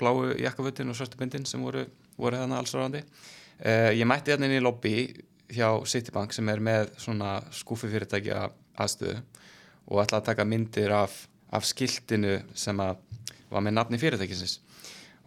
bláu 0.00 0.30
jakkaföttin 0.40 0.88
og 0.88 0.96
svartubindin 0.96 1.46
sem 1.48 1.60
voru, 1.64 1.84
voru 2.16 2.40
hérna 2.40 2.60
alls 2.60 2.72
ráðandi 2.76 3.02
uh, 3.04 3.90
ég 3.92 4.08
mætti 4.08 4.32
hérna 4.32 4.48
inn 4.48 4.58
í 4.58 4.64
lobby 4.64 4.94
hjá 5.50 5.68
Citibank 5.88 6.32
sem 6.32 6.48
er 6.48 6.62
með 6.62 6.94
svona 7.00 7.38
skúfi 7.54 7.90
fyrirtækja 7.90 8.46
aðstöðu 8.80 9.20
og 9.90 10.02
ætla 10.04 10.20
að 10.20 10.28
taka 10.30 10.46
myndir 10.46 10.94
af, 10.94 11.14
af 11.52 11.66
skiltinu 11.66 12.38
sem 12.54 12.80
að 12.80 13.00
var 13.50 13.64
með 13.66 13.76
nafni 13.76 14.00
fyrirtækisins. 14.00 14.58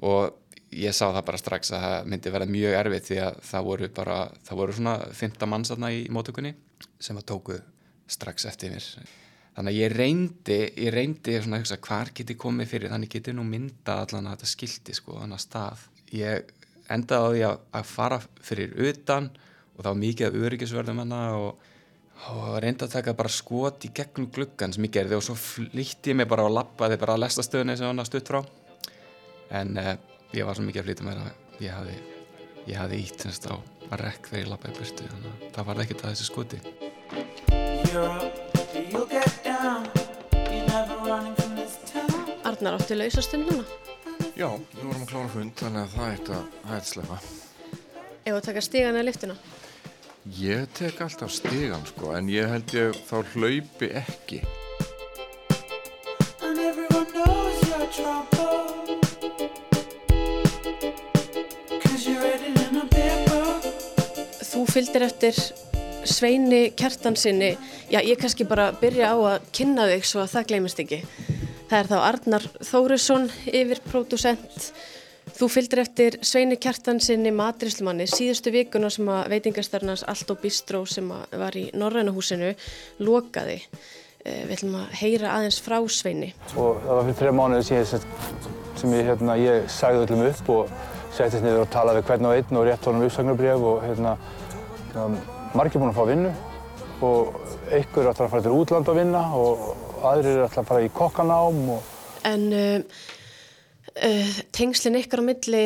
Og 0.03 0.32
ég 0.74 0.96
sá 0.96 1.06
það 1.06 1.25
bara 1.27 1.42
strax 1.42 1.74
að 1.74 1.84
það 1.86 2.08
myndi 2.12 2.34
verða 2.34 2.53
mjög 2.53 2.77
erfitt 2.80 3.10
því 3.10 3.20
að 3.24 3.42
það 3.50 3.68
voru 3.68 3.89
bara, 4.00 4.18
það 4.48 4.62
voru 4.62 4.77
svona 4.77 4.96
15 5.12 5.51
manns 5.51 5.74
aðna 5.74 5.92
í 5.94 6.06
mótökunni 6.13 6.53
sem 7.03 7.20
að 7.20 7.27
tóku 7.34 7.60
strax 8.10 8.48
eftir 8.50 8.74
mér. 8.74 8.88
Þannig 9.53 9.75
að 9.75 9.80
ég 9.80 9.94
reyndi, 9.94 10.60
ég 10.82 10.94
reyndi 10.96 11.38
svona 11.38 11.60
að 11.60 11.65
hugsa 11.65 11.80
hvar 11.86 12.10
geti 12.18 12.36
komið 12.42 12.72
fyrir 12.72 12.94
þannig 12.94 13.12
geti 13.13 13.36
nú 13.36 13.46
mynda 13.46 14.00
allan 14.01 14.32
að 14.32 14.39
þetta 14.39 14.50
skildi 14.50 14.96
sko 14.98 15.20
þannig 15.20 15.38
að 15.38 15.44
stað. 15.44 15.84
Ég 16.13 16.53
endaði 16.94 17.22
á 17.22 17.30
því 17.30 17.44
að, 17.50 17.60
að 17.77 17.92
fara 17.92 18.20
fyrir 18.42 18.74
utan 18.89 19.30
og 19.74 19.86
þá 19.86 19.92
mikið 20.00 20.27
af 20.27 20.39
öryggisverðum 20.48 21.03
hana 21.03 21.22
og 21.38 21.70
og 22.32 22.58
reyndi 22.63 22.86
að 22.86 22.93
taka 22.96 23.13
bara 23.17 23.32
skot 23.32 23.84
í 23.88 23.91
gegnum 23.96 24.29
gluggan 24.34 24.74
sem 24.74 24.86
ég 24.88 24.93
gerði 24.96 25.17
og 25.17 25.24
svo 25.25 25.36
flýtti 25.38 26.13
ég 26.13 26.17
mig 26.20 26.27
bara 26.29 26.46
og 26.48 26.53
lappaði 26.55 26.98
bara 27.01 27.17
að 27.17 27.24
lesta 27.25 27.43
stöðunni 27.46 27.75
sem 27.77 27.89
hann 27.89 28.00
að 28.00 28.10
stutt 28.10 28.32
frá 28.32 28.39
en 29.60 29.77
uh, 29.77 29.93
ég 30.34 30.48
var 30.48 30.55
svo 30.58 30.65
mikið 30.67 30.82
að 30.82 30.88
flýta 30.88 31.08
mér 31.08 31.20
að 31.24 31.63
ég 31.65 31.72
hafi, 31.75 31.98
ég 32.70 32.79
hafi 32.79 33.01
ítt 33.03 33.25
semst 33.25 33.50
á 33.51 33.55
að 33.89 34.00
rekk 34.05 34.24
þegar 34.29 34.43
ég 34.43 34.51
lappaði 34.53 34.79
byrtu 34.79 35.03
þannig 35.12 35.32
að 35.34 35.38
það 35.58 35.70
var 35.70 35.84
ekkert 35.84 36.03
að 36.03 36.12
þessu 36.13 36.27
skoti 36.32 36.60
Arnar 42.43 42.75
átti 42.77 42.96
lausastund 42.98 43.46
núna? 43.50 43.65
Já, 44.34 44.50
við 44.50 44.86
vorum 44.88 45.03
að 45.03 45.10
klára 45.12 45.29
fund 45.36 45.53
þannig 45.60 45.82
að 45.84 45.91
það 45.98 46.08
er 46.13 46.20
að 46.77 46.88
slefa 46.89 47.17
Ef 48.24 48.32
að 48.38 48.46
taka 48.48 48.62
stígan 48.63 48.96
eða 48.96 49.08
lyftina? 49.10 49.36
Ég 50.24 50.68
tek 50.72 51.01
alltaf 51.03 51.32
stegan 51.36 51.82
sko 51.84 52.13
en 52.15 52.30
ég 52.32 52.48
held 52.48 52.72
ég 52.72 52.96
þá 53.10 53.18
hlaupi 53.34 53.89
ekki. 53.92 54.38
Þú 64.48 64.63
fylgdir 64.72 65.03
eftir 65.10 65.36
Sveini 66.08 66.72
Kjartansinni, 66.72 67.58
já 67.92 68.00
ég 68.00 68.15
kannski 68.15 68.48
bara 68.48 68.72
byrja 68.80 69.12
á 69.12 69.18
að 69.36 69.51
kynna 69.51 69.92
þig 69.92 70.08
svo 70.08 70.24
að 70.24 70.38
það 70.38 70.50
gleymist 70.53 70.84
ekki. 70.86 71.03
Það 71.68 71.80
er 71.82 71.92
þá 71.92 71.98
Arnar 72.00 72.51
Þórisson 72.63 73.27
yfir 73.51 73.84
pródusent 73.92 74.72
Þú 75.44 75.50
fylgdir 75.52 75.80
eftir 75.82 76.16
Sveini 76.24 76.56
Kjartansinni 76.56 77.32
matrislumanni 77.36 78.06
síðustu 78.08 78.54
vikuna 78.54 78.88
sem 78.94 79.10
að 79.12 79.26
veitingastarnars 79.34 80.06
Allt 80.08 80.30
og 80.32 80.38
Bistró 80.40 80.80
sem 80.88 81.10
var 81.12 81.58
í 81.60 81.66
Norrænahúsinu 81.76 82.54
lokaði. 83.04 83.58
Eh, 84.24 84.46
við 84.48 84.54
ætlum 84.56 84.78
að 84.80 84.94
heyra 85.02 85.34
aðeins 85.34 85.58
frá 85.66 85.76
Sveini. 85.92 86.30
Og 86.56 86.78
það 86.86 86.96
var 86.96 87.04
fyrir 87.10 87.18
tre 87.20 87.34
mánuði 87.36 87.66
síðan 87.68 88.06
sem 88.80 88.94
ég, 88.96 89.10
hérna, 89.10 89.36
ég 89.42 89.68
sagði 89.68 90.06
öllum 90.06 90.24
upp 90.30 90.52
og 90.54 90.72
settist 91.18 91.44
niður 91.44 91.66
og 91.66 91.74
talaði 91.74 92.04
hvern 92.08 92.28
og 92.30 92.36
einn 92.38 92.60
og 92.62 92.64
rétt 92.70 92.88
honum 92.88 93.04
uppsagnabrjöf 93.10 93.66
og 93.74 93.84
hérna, 93.84 94.14
margir 95.52 95.84
búin 95.84 95.92
að 95.92 95.98
fá 95.98 96.08
vinnu 96.08 96.32
og 97.10 97.36
einhver 97.68 98.06
er 98.06 98.14
alltaf 98.14 98.30
að 98.30 98.32
fara 98.38 98.46
til 98.48 98.56
útland 98.62 98.94
að 98.94 99.02
vinna 99.02 99.26
og 99.42 99.68
aðrir 100.14 100.38
er 100.38 100.46
alltaf 100.46 100.64
að 100.64 100.72
fara 100.72 100.88
í 100.88 100.94
kokkanám. 101.02 101.62
Og... 101.76 101.92
En... 102.32 102.48
Uh, 102.54 103.12
uh, 103.98 104.40
tengslinn 104.56 105.00
ykkar 105.02 105.24
á 105.24 105.30
milli 105.30 105.66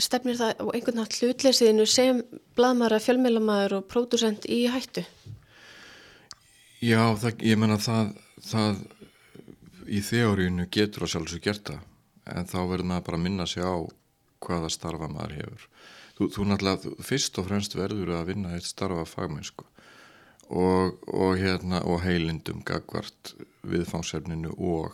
stefnir 0.00 0.38
það 0.38 0.58
á 0.58 0.64
einhvern 0.74 0.98
nátt 0.98 1.16
hlutleysiðinu 1.20 1.86
sem 1.86 2.22
bladmæra, 2.58 2.98
fjölmjölamæður 3.02 3.78
og 3.78 3.88
pródusent 3.90 4.48
í 4.50 4.64
hættu? 4.70 5.04
Já, 6.84 7.14
það, 7.20 7.44
ég 7.46 7.60
menna 7.60 7.78
það, 7.80 8.14
það 8.44 8.80
í 9.86 10.00
þeóriðinu 10.04 10.66
getur 10.72 11.06
á 11.06 11.12
sjálfsög 11.12 11.44
gert 11.44 11.70
það 11.70 12.34
en 12.34 12.48
þá 12.48 12.58
verður 12.70 12.88
maður 12.88 13.06
bara 13.06 13.20
að 13.20 13.24
minna 13.26 13.46
sig 13.48 13.62
á 13.62 13.74
hvaða 14.44 14.70
starfa 14.72 15.08
maður 15.12 15.36
hefur. 15.38 15.68
Þú, 16.14 16.28
þú 16.34 16.46
náttúrulega, 16.48 16.92
fyrst 17.04 17.38
og 17.40 17.48
fremst 17.48 17.76
verður 17.76 18.14
að 18.18 18.28
vinna 18.32 18.54
eitt 18.56 18.68
starfa 18.68 19.04
fagmennsku 19.08 19.66
og, 20.50 20.98
og, 21.08 21.30
hérna, 21.40 21.80
og 21.88 22.02
heilindum 22.04 22.62
gagvart 22.66 23.34
viðfangsefninu 23.64 24.52
og 24.54 24.92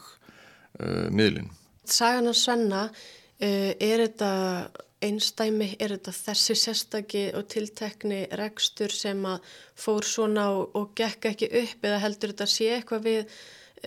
uh, 0.80 1.08
miðlinn 1.10 1.50
sagan 1.94 2.30
að 2.30 2.38
svenna 2.40 2.84
uh, 2.90 3.72
er 3.74 4.04
þetta 4.06 4.30
einstæmi, 5.00 5.70
er 5.80 5.94
þetta 5.96 6.12
þessi 6.12 6.56
sérstaki 6.60 7.22
og 7.36 7.46
tiltekni 7.52 8.26
rekstur 8.36 8.92
sem 8.92 9.22
að 9.24 9.46
fór 9.78 10.04
svona 10.04 10.50
og, 10.52 10.76
og 10.76 10.92
gekk 10.98 11.30
ekki 11.32 11.48
upp 11.62 11.88
eða 11.88 12.02
heldur 12.04 12.34
þetta 12.34 12.48
sé 12.50 12.68
eitthvað 12.74 13.06
við 13.08 13.38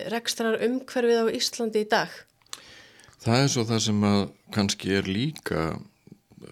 rekstrar 0.10 0.58
umhverfið 0.66 1.22
á 1.22 1.26
Íslandi 1.38 1.84
í 1.86 1.90
dag? 1.90 2.14
Það 3.24 3.44
er 3.44 3.52
svo 3.54 3.66
það 3.70 3.84
sem 3.86 4.08
að 4.10 4.22
kannski 4.56 4.96
er 4.98 5.10
líka 5.10 5.68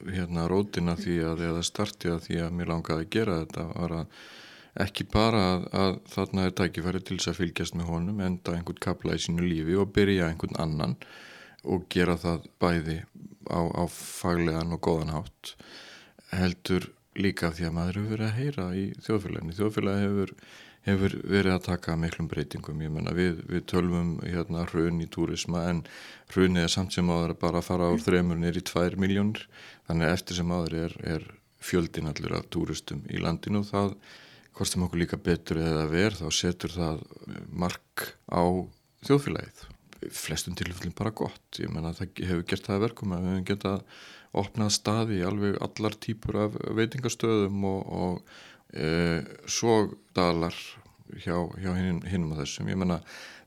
hérna 0.08 0.46
rótina 0.50 0.96
því 1.00 1.18
að 1.32 1.42
eða 1.50 1.64
starti 1.66 2.12
að 2.12 2.22
því 2.28 2.38
að 2.46 2.54
mér 2.60 2.72
langaði 2.72 3.06
að 3.06 3.12
gera 3.18 3.40
þetta 3.42 3.66
var 3.74 3.98
að 3.98 4.22
ekki 4.82 5.06
bara 5.12 5.42
að, 5.50 5.66
að 5.76 5.98
þarna 6.14 6.46
er 6.48 6.54
tækifæri 6.56 7.02
til 7.04 7.18
þess 7.18 7.32
að 7.34 7.42
fylgjast 7.42 7.76
með 7.76 7.92
honum 7.92 8.22
enda 8.24 8.56
einhvern 8.56 8.80
kapla 8.86 9.18
í 9.18 9.24
sínu 9.26 9.44
lífi 9.44 9.76
og 9.82 9.92
byrja 9.98 10.30
einhvern 10.30 10.60
annan 10.64 10.96
og 11.64 11.86
gera 11.94 12.18
það 12.20 12.50
bæði 12.62 12.98
á, 13.52 13.62
á 13.62 13.84
faglegan 13.92 14.74
og 14.76 14.82
góðan 14.88 15.16
hátt 15.16 15.56
heldur 16.32 16.90
líka 17.20 17.52
því 17.52 17.68
að 17.68 17.78
maður 17.78 18.00
hefur 18.00 18.12
verið 18.16 18.28
að 18.28 18.38
heyra 18.40 18.68
í 18.78 18.84
þjóðfélaginu. 19.06 19.58
Þjóðfélagi 19.60 20.06
hefur 20.08 20.36
hefur 20.88 21.16
verið 21.30 21.56
að 21.56 21.66
taka 21.68 21.96
miklum 22.00 22.30
breytingum. 22.32 22.82
Ég 22.82 22.94
menna 22.94 23.14
við, 23.14 23.44
við 23.50 23.68
tölvum 23.70 24.16
hérna 24.24 24.66
hrun 24.70 25.02
í 25.04 25.10
túrisma 25.12 25.68
en 25.70 25.84
hrunið 26.34 26.66
er 26.66 26.74
samt 26.74 26.96
sem 26.96 27.12
áður 27.12 27.36
að 27.36 27.42
bara 27.44 27.62
fara 27.66 27.92
úr 27.94 28.02
þremur 28.02 28.40
nýri 28.42 28.64
tvær 28.66 28.98
miljónir 29.02 29.46
þannig 29.90 30.16
eftir 30.16 30.40
sem 30.40 30.54
áður 30.54 30.78
er, 30.88 30.98
er 31.06 31.28
fjöldin 31.62 32.10
allur 32.10 32.40
af 32.40 32.50
túristum 32.54 33.04
í 33.14 33.22
landinu 33.22 33.62
og 33.62 33.70
það 33.70 33.94
kostum 34.58 34.88
okkur 34.88 35.04
líka 35.04 35.22
betur 35.22 35.62
eða 35.62 35.86
verð 35.92 36.24
þá 36.24 36.40
setur 36.40 36.74
það 36.74 37.04
mark 37.54 38.08
á 38.26 38.42
þjóðfélagið. 39.06 39.68
Flestum 40.10 40.56
tilfellin 40.58 40.96
bara 40.98 41.14
gott. 41.14 41.60
Ég 41.62 41.70
menna 41.74 41.94
það 41.98 42.24
hefur 42.26 42.48
gert 42.50 42.70
það 42.70 42.86
verkum 42.88 43.16
að 43.16 43.26
við 43.26 43.34
hefum 43.36 43.50
getað 43.52 43.84
opnað 44.42 44.72
staði 44.74 45.20
í 45.20 45.26
alveg 45.28 45.58
allar 45.62 45.98
típur 46.02 46.40
af 46.46 46.56
veitingastöðum 46.78 47.66
og, 47.68 47.92
og 47.92 48.22
e, 48.74 48.88
svo 49.46 49.76
dalar 50.16 50.56
hjá, 51.20 51.36
hjá 51.60 51.72
hinnum 51.76 52.32
og 52.34 52.42
þessum. 52.42 52.72
Ég 52.72 52.80
menna 52.80 53.02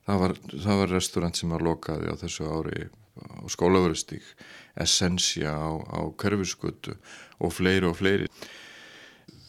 það 0.05 0.21
var, 0.21 0.35
var 0.81 0.93
restaurant 0.93 1.39
sem 1.39 1.51
var 1.55 1.65
lokaði 1.65 2.13
á 2.13 2.15
þessu 2.21 2.47
ári 2.51 2.87
á 3.15 3.47
skólaverustík, 3.47 4.23
Essentia 4.75 5.55
á, 5.55 5.71
á 5.79 5.99
Körfiskutu 6.19 6.97
og 7.39 7.53
fleiri 7.55 7.87
og 7.87 7.97
fleiri. 7.99 8.29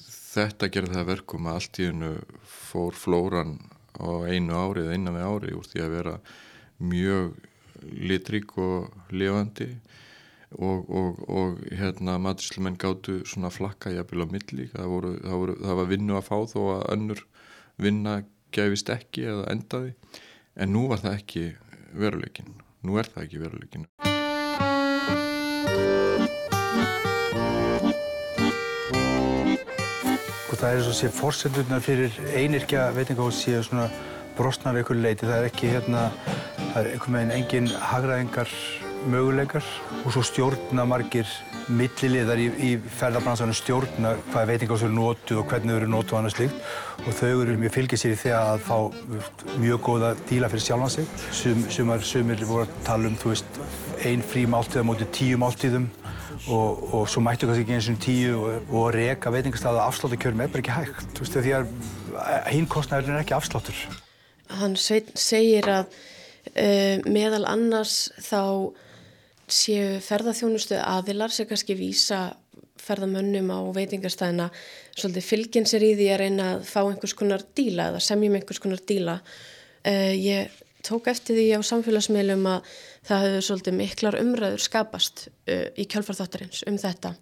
Þetta 0.07 0.69
gerði 0.73 0.99
það 0.99 1.11
verkum 1.11 1.49
að 1.49 1.59
allt 1.59 1.81
í 1.81 1.89
hennu 1.89 2.13
fór 2.47 2.97
flóran 2.97 3.57
á 3.97 4.29
einu 4.29 4.57
ári 4.57 4.85
eða 4.85 4.99
innan 4.99 5.17
við 5.17 5.27
ári 5.27 5.55
úr 5.57 5.67
því 5.67 5.83
að 5.83 5.95
vera 5.97 6.17
mjög 6.79 7.37
litrík 7.87 8.57
og 8.59 8.93
lifandi 9.13 9.69
og, 10.57 10.87
og, 10.89 11.23
og 11.29 11.65
hérna 11.77 12.17
maturslumenn 12.23 12.79
gáttu 12.81 13.21
svona 13.29 13.51
flakka 13.53 13.93
jafnvel 13.93 14.25
á 14.25 14.29
milli. 14.31 14.69
Það, 14.73 14.91
voru, 14.93 15.15
það, 15.21 15.37
voru, 15.43 15.59
það 15.63 15.81
var 15.81 15.91
vinnu 15.93 16.17
að 16.17 16.29
fá 16.31 16.37
þó 16.53 16.61
að 16.77 16.87
önnur 16.97 17.25
vinna 17.83 18.21
gefist 18.57 18.91
ekki 18.95 19.27
eða 19.33 19.51
endaði. 19.53 19.97
En 20.57 20.73
nú 20.73 20.87
var 20.89 21.03
það 21.03 21.19
ekki 21.21 21.49
veruleikin 21.97 22.55
nú 22.87 22.99
er 23.01 23.09
það 23.11 23.25
ekki 23.27 23.41
veruleikin 23.41 23.87
og 30.47 30.61
það 30.61 30.69
er 30.69 30.77
eins 30.79 30.91
og 30.91 30.99
sé 30.99 31.11
fórsendurnar 31.13 31.83
fyrir 31.85 32.21
einirkja 32.37 32.91
veitingahús 32.97 33.41
séu 33.43 33.63
svona 33.65 33.89
brostnar 34.39 34.77
einhver 34.77 35.01
leiti, 35.01 35.27
það 35.27 35.39
er 35.39 35.51
ekki 35.51 35.73
hérna 35.75 36.09
það 36.77 36.81
er 36.83 36.93
einhvern 36.93 37.17
veginn 37.17 37.37
engin 37.37 37.71
hagraðingar 37.91 38.51
möguleikar 39.07 39.65
og 40.03 40.13
svo 40.15 40.23
stjórna 40.27 40.85
margir 40.89 41.29
milliliðar 41.67 42.39
í, 42.39 42.47
í 42.63 42.71
ferðarbransanum 42.99 43.57
stjórna 43.57 44.13
hvað 44.31 44.51
veitingahús 44.53 44.85
eru 44.87 44.95
nótuð 44.95 45.41
og 45.41 45.49
hvernig 45.51 45.73
þau 45.73 45.79
eru 45.81 45.89
nótuð 45.91 46.15
og 46.15 46.21
annað 46.21 46.35
slíkt. 46.37 46.61
Og 47.03 47.17
þau 47.19 47.31
eru 47.31 47.57
mjög 47.63 47.75
fylgir 47.75 48.03
sér 48.03 48.15
í 48.15 48.21
því 48.21 48.35
að 48.39 48.63
fá 48.67 48.77
mjög 49.63 49.83
góða 49.89 50.13
díla 50.29 50.51
fyrir 50.53 50.67
sjálfan 50.67 50.95
sig. 50.95 51.11
Sum, 51.41 51.67
sumar, 51.73 52.07
sumir 52.07 52.47
voru 52.47 52.67
að 52.67 52.79
tala 52.87 53.11
um 53.11 53.19
þú 53.19 53.33
veist, 53.33 53.61
ein 54.07 54.25
frí 54.27 54.47
máltíð 54.51 54.87
á 54.87 54.89
móti 54.93 55.11
tíu 55.17 55.43
máltíðum 55.43 55.91
og, 56.47 56.89
og 56.95 57.07
svo 57.11 57.25
mættu 57.25 57.49
kannski 57.49 57.67
ekki 57.67 57.79
eins 57.81 57.91
og 57.91 58.01
tíu 58.05 58.41
og, 58.41 58.73
og 58.73 58.91
reka 58.95 59.35
veitingastæða 59.35 59.87
afsláttakjörum 59.91 60.47
er 60.47 60.53
bara 60.55 60.65
ekki 60.65 60.81
hægt. 60.81 61.07
Þú 61.17 61.27
veist 61.27 61.39
því 61.41 61.61
að 61.61 62.51
hinn 62.55 62.69
kostnæðurinn 62.71 63.19
er 63.19 63.27
ekki 63.27 63.39
afsláttur 63.39 63.87
Hann 64.61 64.77
segir 64.79 65.69
að 65.71 65.95
uh, 66.53 67.05
meðal 67.07 67.45
annars 67.49 68.09
þá 68.23 68.73
séu 69.47 70.01
ferðarþjónustu 70.03 70.79
aðilar 70.83 71.35
sem 71.35 71.47
kannski 71.47 71.77
vísa 71.79 72.21
ferðamönnum 72.87 73.51
á 73.51 73.59
veitingarstæðina 73.75 74.49
svolítið 74.95 75.27
fylginn 75.27 75.67
sér 75.67 75.85
í 75.87 75.93
því 75.99 76.09
að 76.13 76.21
reyna 76.23 76.49
að 76.55 76.67
fá 76.69 76.81
einhvers 76.85 77.15
konar 77.19 77.45
díla 77.59 77.91
eða 77.91 78.03
semjum 78.03 78.39
einhvers 78.39 78.63
konar 78.63 78.83
díla. 78.87 79.21
Uh, 79.87 80.15
ég 80.15 80.63
tók 80.87 81.09
eftir 81.11 81.39
því 81.39 81.47
á 81.59 81.61
samfélagsmiðlum 81.67 82.47
að 82.51 82.75
það 83.07 83.25
hefur 83.27 83.47
svolítið 83.49 83.79
miklar 83.81 84.19
umræður 84.21 84.67
skapast 84.67 85.29
uh, 85.29 85.69
í 85.75 85.87
kjálfarþáttarins 85.91 86.67
um 86.71 86.79
þetta 86.81 87.17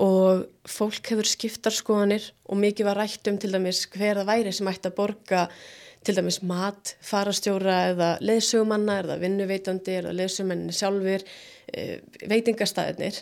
og 0.00 0.46
fólk 0.70 1.10
hefur 1.12 1.28
skiptar 1.28 1.74
skoðanir 1.74 2.30
og 2.48 2.60
mikið 2.60 2.88
var 2.88 3.00
rætt 3.02 3.30
um 3.30 3.38
til 3.40 3.52
dæmis 3.52 3.84
hver 3.90 4.20
það 4.20 4.30
væri 4.30 4.52
sem 4.54 4.70
ætti 4.70 4.90
að 4.90 4.96
borga 4.96 5.46
til 6.04 6.16
dæmis 6.16 6.40
mat, 6.46 6.94
farastjóra 7.04 7.76
eða 7.92 8.10
leðsugumanna, 8.24 9.00
eða 9.02 9.18
vinnuveitandi 9.20 9.98
eða 10.00 10.14
leðsugumenni 10.16 10.74
sjálfur 10.74 11.24
e, 11.24 11.86
veitingastæðinir 12.30 13.20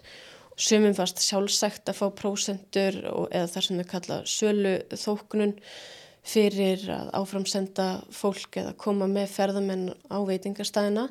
sumum 0.58 0.94
fast 0.94 1.22
sjálfsagt 1.22 1.90
að 1.90 2.00
fá 2.00 2.06
prósendur 2.18 2.98
eða 3.30 3.46
þar 3.52 3.66
sem 3.66 3.80
þau 3.80 3.90
kalla 3.92 4.18
sölu 4.26 4.74
þóknun 4.94 5.54
fyrir 6.28 6.82
að 6.92 7.12
áframsenda 7.18 7.88
fólk 8.14 8.58
eða 8.60 8.74
koma 8.78 9.08
með 9.10 9.30
ferðamenn 9.36 9.84
á 10.10 10.18
veitingastæðina 10.28 11.06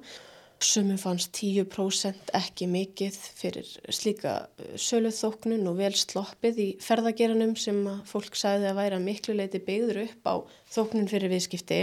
Sumum 0.64 0.98
fannst 0.98 1.38
10% 1.38 2.32
ekki 2.38 2.66
mikið 2.72 3.18
fyrir 3.38 3.68
slíka 3.94 4.32
uh, 4.48 4.72
söluþóknun 4.82 5.68
og 5.70 5.78
vel 5.78 5.94
sloppið 5.94 6.62
í 6.64 6.68
ferðageranum 6.82 7.54
sem 7.60 7.84
að 7.86 8.00
fólk 8.10 8.38
sagði 8.40 8.72
að 8.72 8.80
væra 8.80 9.00
miklu 9.04 9.36
leiti 9.38 9.62
byggður 9.62 10.02
upp 10.08 10.32
á 10.32 10.36
þóknun 10.74 11.10
fyrir 11.12 11.30
viðskipti. 11.36 11.82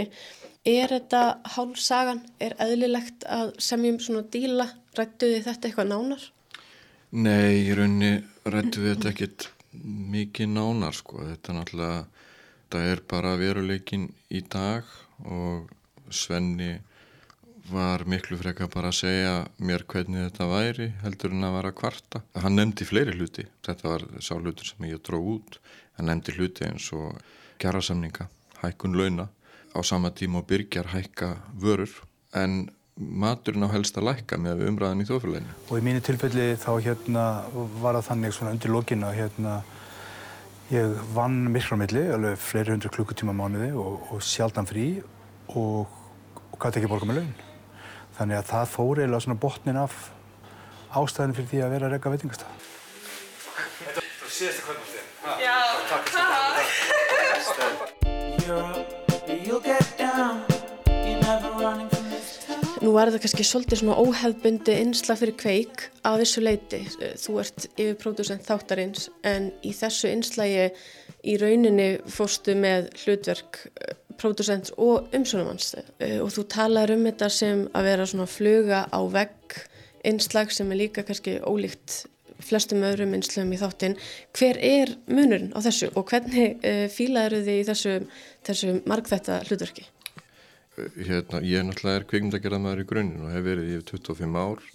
Er 0.65 0.91
þetta 0.91 1.21
hálfsagan? 1.55 2.23
Er 2.43 2.57
eðlilegt 2.65 3.23
að 3.31 3.53
semjum 3.63 4.01
svona 4.03 4.25
díla? 4.33 4.67
Rættu 4.97 5.29
þið 5.29 5.47
þetta 5.47 5.69
eitthvað 5.69 5.91
nánar? 5.91 6.25
Nei, 7.15 7.69
í 7.69 7.75
raunni 7.77 8.11
rættu 8.43 8.81
við 8.83 8.95
þetta 8.95 9.11
ekkit 9.13 9.47
mikið 10.15 10.51
nánar 10.51 10.97
sko. 10.97 11.21
Þetta 11.29 11.55
náttúrulega, 11.55 12.01
þetta 12.65 12.83
er 12.91 13.03
bara 13.13 13.37
veruleikin 13.39 14.09
í 14.33 14.41
dag 14.51 14.89
og 15.23 15.71
Svenni 16.11 16.73
var 17.71 18.03
miklu 18.09 18.37
freka 18.39 18.67
bara 18.71 18.91
að 18.91 18.99
segja 18.99 19.33
mér 19.57 19.85
hvernig 19.89 20.27
þetta 20.27 20.47
væri 20.49 20.89
heldur 21.01 21.33
en 21.33 21.47
að 21.47 21.55
vara 21.57 21.73
kvarta. 21.75 22.21
Hann 22.37 22.57
nefndi 22.59 22.87
fleiri 22.87 23.15
hluti, 23.17 23.47
þetta 23.65 23.89
var 23.89 24.05
sá 24.21 24.35
hlutur 24.37 24.69
sem 24.69 24.87
ég 24.89 25.01
dróð 25.05 25.31
út, 25.35 25.59
hann 25.97 26.09
nefndi 26.11 26.35
hluti 26.37 26.67
eins 26.67 26.91
og 26.95 27.17
gerrasamninga, 27.61 28.27
hækkun 28.61 28.97
launa, 28.99 29.29
á 29.75 29.79
sama 29.83 30.11
tíma 30.11 30.41
og 30.41 30.49
byrjar 30.49 30.91
hækka 30.93 31.35
vörur 31.59 31.91
en 32.35 32.69
maturinn 32.95 33.65
á 33.67 33.69
helst 33.73 33.97
að 33.99 34.07
lækka 34.09 34.37
með 34.39 34.67
umræðan 34.69 35.03
í 35.03 35.07
þjóðfélaginu. 35.09 35.55
Og 35.67 35.79
í 35.79 35.83
mínu 35.83 36.03
tilfelli 36.05 36.45
þá 36.61 36.71
hérna 36.85 37.25
var 37.81 37.97
það 37.97 38.07
þannig 38.11 38.37
svona 38.37 38.53
undir 38.55 38.71
lokinu 38.71 39.09
að 39.09 39.17
hérna 39.19 39.55
ég 40.71 40.95
vann 41.13 41.43
miklamilli, 41.53 42.05
alveg 42.15 42.39
fleiri 42.41 42.73
hundru 42.73 42.93
klukkutíma 42.95 43.35
mánuði 43.35 43.73
og, 43.75 44.07
og 44.15 44.23
sjaldan 44.23 44.69
frí 44.69 44.87
og, 45.51 45.91
og 46.53 46.57
gæti 46.61 46.81
ekki 46.81 46.93
borga 46.93 47.09
með 47.09 47.21
laun. 47.21 47.35
Þannig 48.15 48.37
að 48.39 48.49
það 48.51 48.65
fór 48.71 49.01
eiginlega 49.01 49.25
svona 49.25 49.41
botnin 49.43 49.79
af 49.81 49.95
ástæðinu 50.95 51.35
fyrir 51.35 51.49
því 51.51 51.59
að 51.65 51.73
vera 51.75 51.85
að 51.89 51.93
regga 51.95 52.13
veitingastaf. 52.13 52.51
Þetta 53.81 53.99
er 53.99 54.05
síðasta 54.31 54.61
kvöldmáltið. 54.69 55.03
Já, 55.43 55.57
Nú 62.85 62.91
er 63.01 63.09
þetta 63.09 63.21
kannski 63.23 63.43
svolítið 63.47 63.79
svona 63.81 63.97
óhefbundi 63.97 64.73
einsla 64.77 65.15
fyrir 65.17 65.35
kveik 65.41 65.87
að 66.05 66.19
þessu 66.21 66.43
leiti. 66.45 66.81
Þú 67.17 67.37
ert 67.41 67.65
yfirpródusent 67.73 68.45
þáttarins 68.45 69.09
en 69.25 69.49
í 69.65 69.71
þessu 69.73 70.11
einslægi 70.11 70.67
í 71.25 71.37
rauninni 71.41 71.89
fórstu 72.13 72.53
með 72.59 72.91
hlutverk 73.01 73.63
pródusent 74.19 74.71
og 74.81 75.13
umsónumanns 75.15 75.75
eh, 75.75 76.19
og 76.23 76.31
þú 76.35 76.47
talar 76.51 76.93
um 76.95 77.05
þetta 77.07 77.29
sem 77.33 77.63
að 77.75 77.89
vera 77.89 78.09
svona 78.09 78.27
fluga 78.29 78.83
á 78.89 78.99
vegg 79.11 79.57
einslag 80.05 80.53
sem 80.53 80.69
er 80.71 80.83
líka 80.83 81.05
kannski 81.05 81.39
ólíkt 81.41 82.05
flestum 82.45 82.83
öðrum 82.85 83.15
einslagum 83.15 83.53
í 83.55 83.59
þáttinn. 83.59 83.97
Hver 84.35 84.59
er 84.59 84.93
munurinn 85.07 85.53
á 85.55 85.59
þessu 85.65 85.91
og 85.95 86.07
hvernig 86.11 86.63
eh, 86.65 86.85
fílaður 86.91 87.45
þið 87.45 87.59
í 87.61 87.67
þessu, 87.69 87.93
þessu 88.45 88.79
margþætta 88.85 89.41
hlutverki? 89.47 89.87
Hérna, 90.75 91.39
ég 91.39 91.61
er 91.61 91.67
náttúrulega 91.69 92.01
er 92.01 92.07
kveikmyndagerðamæður 92.09 92.81
í 92.83 92.87
grunninn 92.89 93.23
og 93.23 93.31
hef 93.31 93.45
verið 93.45 93.69
í 93.71 93.77
25 93.87 94.39
ár. 94.41 94.65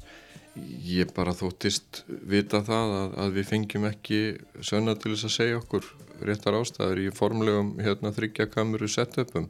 Ég 0.90 1.12
bara 1.14 1.36
þóttist 1.36 2.02
vita 2.08 2.62
það 2.66 2.94
að, 2.96 3.18
að 3.24 3.36
við 3.36 3.50
fengjum 3.52 3.84
ekki 3.90 4.20
sögna 4.64 4.96
til 4.96 5.12
þess 5.12 5.28
að 5.28 5.36
segja 5.36 5.60
okkur 5.60 5.90
réttar 6.26 6.58
ástæður 6.58 7.02
í 7.04 7.08
formlegum 7.14 7.74
hérna, 7.82 8.12
þryggja 8.16 8.50
kameru 8.52 8.88
setupum. 8.90 9.48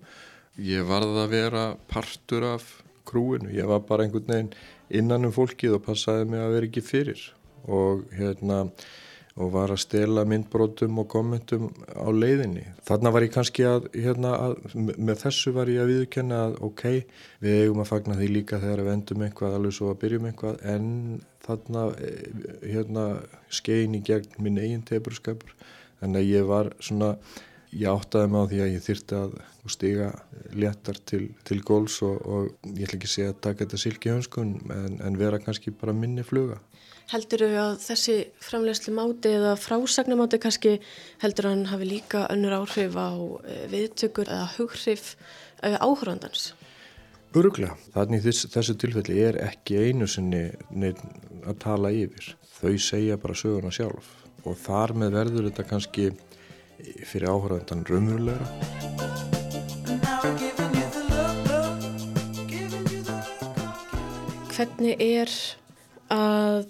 Ég 0.61 0.87
varði 0.89 1.25
að 1.25 1.35
vera 1.35 1.65
partur 1.91 2.47
af 2.55 2.71
krúinu, 3.09 3.51
ég 3.55 3.69
var 3.71 3.85
bara 3.89 4.07
einhvern 4.07 4.29
veginn 4.29 4.55
innan 4.91 5.29
um 5.29 5.35
fólkið 5.35 5.79
og 5.79 5.85
passaði 5.87 6.27
mig 6.31 6.43
að 6.43 6.57
vera 6.57 6.71
ekki 6.71 6.83
fyrir 6.85 7.23
og 7.71 8.05
hérna 8.17 8.65
og 9.41 9.53
var 9.55 9.71
að 9.73 9.81
stela 9.85 10.25
myndbrótum 10.29 10.99
og 11.01 11.09
kommentum 11.11 11.69
á 11.95 12.09
leiðinni. 12.13 12.65
Þarna 12.85 13.13
var 13.15 13.25
ég 13.25 13.33
kannski 13.33 13.65
að, 13.65 13.87
hérna, 13.95 14.33
að 14.35 14.75
með 14.99 15.23
þessu 15.23 15.55
var 15.57 15.71
ég 15.71 15.85
að 15.85 15.93
viðkjöna 15.95 16.41
að 16.49 16.57
ok, 16.67 16.85
við 17.45 17.61
eigum 17.63 17.83
að 17.85 17.91
fagna 17.93 18.19
því 18.19 18.31
líka 18.35 18.61
þegar 18.61 18.85
við 18.85 18.97
endum 18.97 19.25
einhvað 19.27 19.57
alveg 19.57 19.77
svo 19.77 19.93
að 19.93 20.01
byrjum 20.03 20.29
einhvað 20.31 20.65
en 20.75 20.89
þarna 21.47 21.85
hérna, 22.67 23.07
skein 23.61 23.97
í 23.97 24.03
gegn 24.05 24.43
minn 24.45 24.61
eigin 24.61 24.85
teburskapur 24.91 25.55
Þannig 26.01 26.21
að 26.21 26.33
ég 26.35 26.51
var 26.51 26.73
svona 26.81 27.15
ég 27.71 27.87
áttaði 27.91 28.31
mig 28.31 28.43
á 28.43 28.51
því 28.51 28.61
að 28.65 28.73
ég 28.73 28.85
þyrti 28.85 29.19
að 29.19 29.35
stiga 29.71 30.09
léttar 30.59 30.99
til, 31.07 31.23
til 31.47 31.61
góls 31.63 32.01
og, 32.03 32.17
og 32.27 32.71
ég 32.75 32.89
ætla 32.89 32.99
ekki 32.99 33.09
að 33.09 33.15
segja 33.15 33.35
að 33.35 33.43
taka 33.47 33.65
þetta 33.65 33.81
silki 33.85 34.11
hönskun 34.11 34.55
en, 34.75 34.97
en 35.05 35.19
vera 35.21 35.39
kannski 35.43 35.73
bara 35.77 35.95
minni 35.95 36.25
fluga. 36.27 36.59
Heldur 37.11 37.43
þau 37.43 37.61
að 37.65 37.73
þessi 37.83 38.17
framlegslu 38.43 38.95
máti 38.95 39.33
eða 39.35 39.57
frásagnamáti 39.59 40.39
kannski 40.43 40.77
heldur 41.23 41.51
hann 41.51 41.67
hafi 41.71 41.89
líka 41.89 42.25
önnur 42.31 42.55
áhrif 42.61 42.95
á 42.95 43.11
eh, 43.45 43.65
viðtökur 43.71 44.31
eða 44.31 44.47
hughrif 44.57 45.15
eh, 45.63 45.79
áhörandans? 45.79 46.53
Öruglega. 47.35 47.77
Þannig 47.95 48.25
þess, 48.27 48.49
þessu 48.51 48.79
tilfelli 48.79 49.19
er 49.23 49.39
ekki 49.43 49.79
einu 49.87 50.07
sinni 50.11 50.49
að 51.47 51.61
tala 51.63 51.93
yfir. 51.95 52.33
Þau 52.61 52.75
segja 52.83 53.19
bara 53.23 53.39
söguna 53.39 53.71
sjálf 53.75 54.20
og 54.45 54.57
þar 54.61 54.95
með 55.03 55.17
verður 55.19 55.49
þetta 55.51 55.67
kannski 55.69 56.11
fyrir 57.05 57.29
áhörðandan 57.31 57.85
raunverulegra. 57.89 58.47
Hvernig 64.51 65.01
er 65.01 65.31
að 66.13 66.67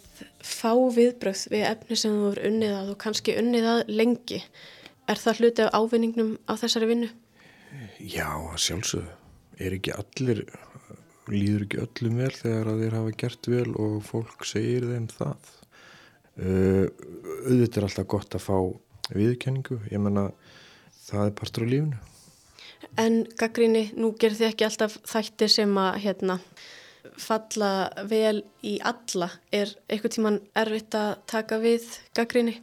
fá 0.46 0.72
viðbröð 0.94 1.46
við 1.50 1.64
efni 1.66 1.96
sem 1.98 2.14
þú 2.14 2.28
er 2.34 2.42
unnið 2.50 2.74
að 2.76 2.92
og 2.92 3.00
kannski 3.02 3.36
unnið 3.40 3.70
að 3.72 3.80
lengi? 3.90 4.42
Er 5.10 5.18
það 5.18 5.40
hluti 5.42 5.64
af 5.66 5.74
ávinningnum 5.74 6.34
á 6.46 6.52
þessari 6.60 6.90
vinnu? 6.90 7.08
Já, 7.98 8.30
sjálfsögðu. 8.58 9.16
Er 9.60 9.74
ekki 9.76 9.92
allir, 9.92 10.44
líður 11.28 11.66
ekki 11.66 11.82
öllum 11.84 12.20
vel 12.22 12.32
þegar 12.32 12.70
að 12.72 12.84
þeir 12.84 12.98
hafa 12.98 13.16
gert 13.22 13.50
vel 13.52 13.70
og 13.74 13.96
fólk 14.06 14.46
segir 14.48 14.86
þeim 14.88 15.10
það. 15.12 15.50
Uh, 16.38 16.86
auðvitað 17.46 17.80
er 17.80 17.86
alltaf 17.88 18.06
gott 18.08 18.36
að 18.36 18.44
fá 18.46 18.56
viðkenningu, 19.10 19.80
ég 19.90 20.02
menna 20.02 20.30
það 21.08 21.26
er 21.26 21.36
partur 21.40 21.66
á 21.66 21.72
lífunu. 21.72 21.98
En 22.98 23.22
gaggríni, 23.38 23.90
nú 23.98 24.12
ger 24.18 24.34
þið 24.36 24.48
ekki 24.50 24.66
alltaf 24.66 24.96
þættir 25.08 25.52
sem 25.52 25.78
að 25.78 25.98
hérna, 26.04 26.38
falla 27.20 27.72
vel 28.08 28.42
í 28.66 28.76
alla. 28.86 29.30
Er 29.52 29.72
eitthvað 29.88 30.16
tíman 30.16 30.40
erfitt 30.58 30.96
að 30.98 31.12
taka 31.30 31.60
við 31.62 31.86
gaggríni? 32.16 32.56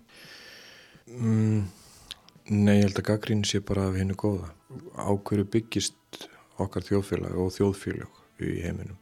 Mm, 1.07 1.67
nei, 2.51 2.75
ég 2.79 2.87
held 2.87 3.01
að 3.01 3.09
gaggríni 3.11 3.47
sé 3.47 3.61
bara 3.63 3.87
af 3.89 3.97
hennu 3.99 4.17
góða. 4.19 4.51
Á 4.99 5.11
hverju 5.15 5.47
byggist 5.53 6.27
okkar 6.61 6.85
þjóðfélag 6.85 7.37
og 7.39 7.53
þjóðfélag 7.55 8.43
í 8.43 8.59
heiminum. 8.65 8.99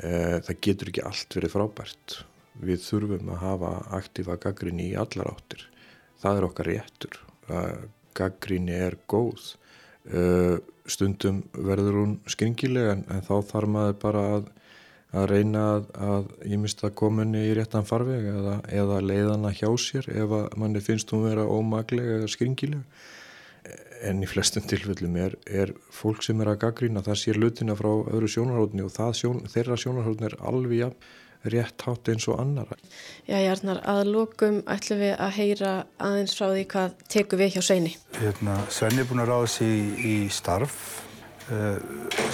Eh, 0.00 0.38
það 0.40 0.60
getur 0.64 0.90
ekki 0.90 1.04
allt 1.06 1.36
verið 1.36 1.54
frábært. 1.54 2.22
Við 2.60 2.82
þurfum 2.84 3.32
að 3.32 3.42
hafa 3.42 3.72
aktífa 3.98 4.36
gaggríni 4.42 4.90
í 4.90 4.96
allar 4.98 5.32
áttir. 5.32 5.66
Það 6.22 6.38
er 6.38 6.46
okkar 6.48 6.68
réttur. 6.68 7.20
Að 7.48 7.84
gaggríni 8.18 8.76
er 8.76 8.98
góð. 9.10 9.54
Uh, 10.02 10.58
stundum 10.90 11.44
verður 11.54 12.00
hún 12.00 12.16
skringilega 12.30 12.96
en 12.98 13.22
þá 13.22 13.36
þarf 13.52 13.70
maður 13.70 13.96
bara 14.02 14.22
að, 14.36 14.48
að 15.14 15.26
reyna 15.30 15.62
að, 15.76 15.84
að 15.94 16.30
ég 16.50 16.58
mista 16.58 16.90
kominni 16.90 17.44
í 17.46 17.52
réttan 17.54 17.86
farveg 17.86 18.26
eða, 18.32 18.56
eða 18.66 18.98
leiðana 19.04 19.52
hjá 19.54 19.68
sér 19.78 20.10
ef 20.10 20.34
að 20.40 20.58
manni 20.58 20.82
finnst 20.82 21.14
hún 21.14 21.22
vera 21.28 21.46
ómaglega 21.46 22.18
eða 22.18 22.32
skringilega 22.34 22.82
en 24.02 24.22
í 24.22 24.28
flestum 24.28 24.64
tilfellum 24.66 25.16
er, 25.22 25.36
er 25.46 25.72
fólk 25.94 26.24
sem 26.26 26.40
er 26.42 26.52
að 26.52 26.62
gaggrína 26.64 27.02
það 27.06 27.18
sér 27.20 27.38
lutina 27.38 27.76
frá 27.78 27.90
öðru 27.92 28.30
sjónarhóðni 28.30 28.86
og 28.86 28.96
sjón, 29.14 29.44
þeirra 29.52 29.78
sjónarhóðni 29.78 30.28
er 30.28 30.38
alveg 30.42 30.80
jafn 30.80 31.10
rétt 31.44 31.82
hátt 31.82 32.08
eins 32.08 32.26
og 32.30 32.40
annara. 32.40 32.76
Já, 33.26 33.36
Jarnar, 33.42 33.80
að 33.88 34.10
lókum 34.14 34.60
ætlum 34.70 35.00
við 35.02 35.14
að 35.16 35.36
heyra 35.38 35.72
aðeins 36.02 36.34
frá 36.38 36.48
því 36.52 36.64
hvað 36.72 36.96
teku 37.10 37.38
við 37.40 37.56
hjá 37.56 37.62
Sveini. 37.66 37.94
Hérna, 38.18 38.58
Sveini 38.70 39.02
er 39.02 39.08
búin 39.10 39.22
að 39.24 39.32
ráða 39.32 39.48
sér 39.56 39.72
í, 39.74 39.84
í 40.06 40.16
starf, 40.32 40.76
uh, 41.50 41.78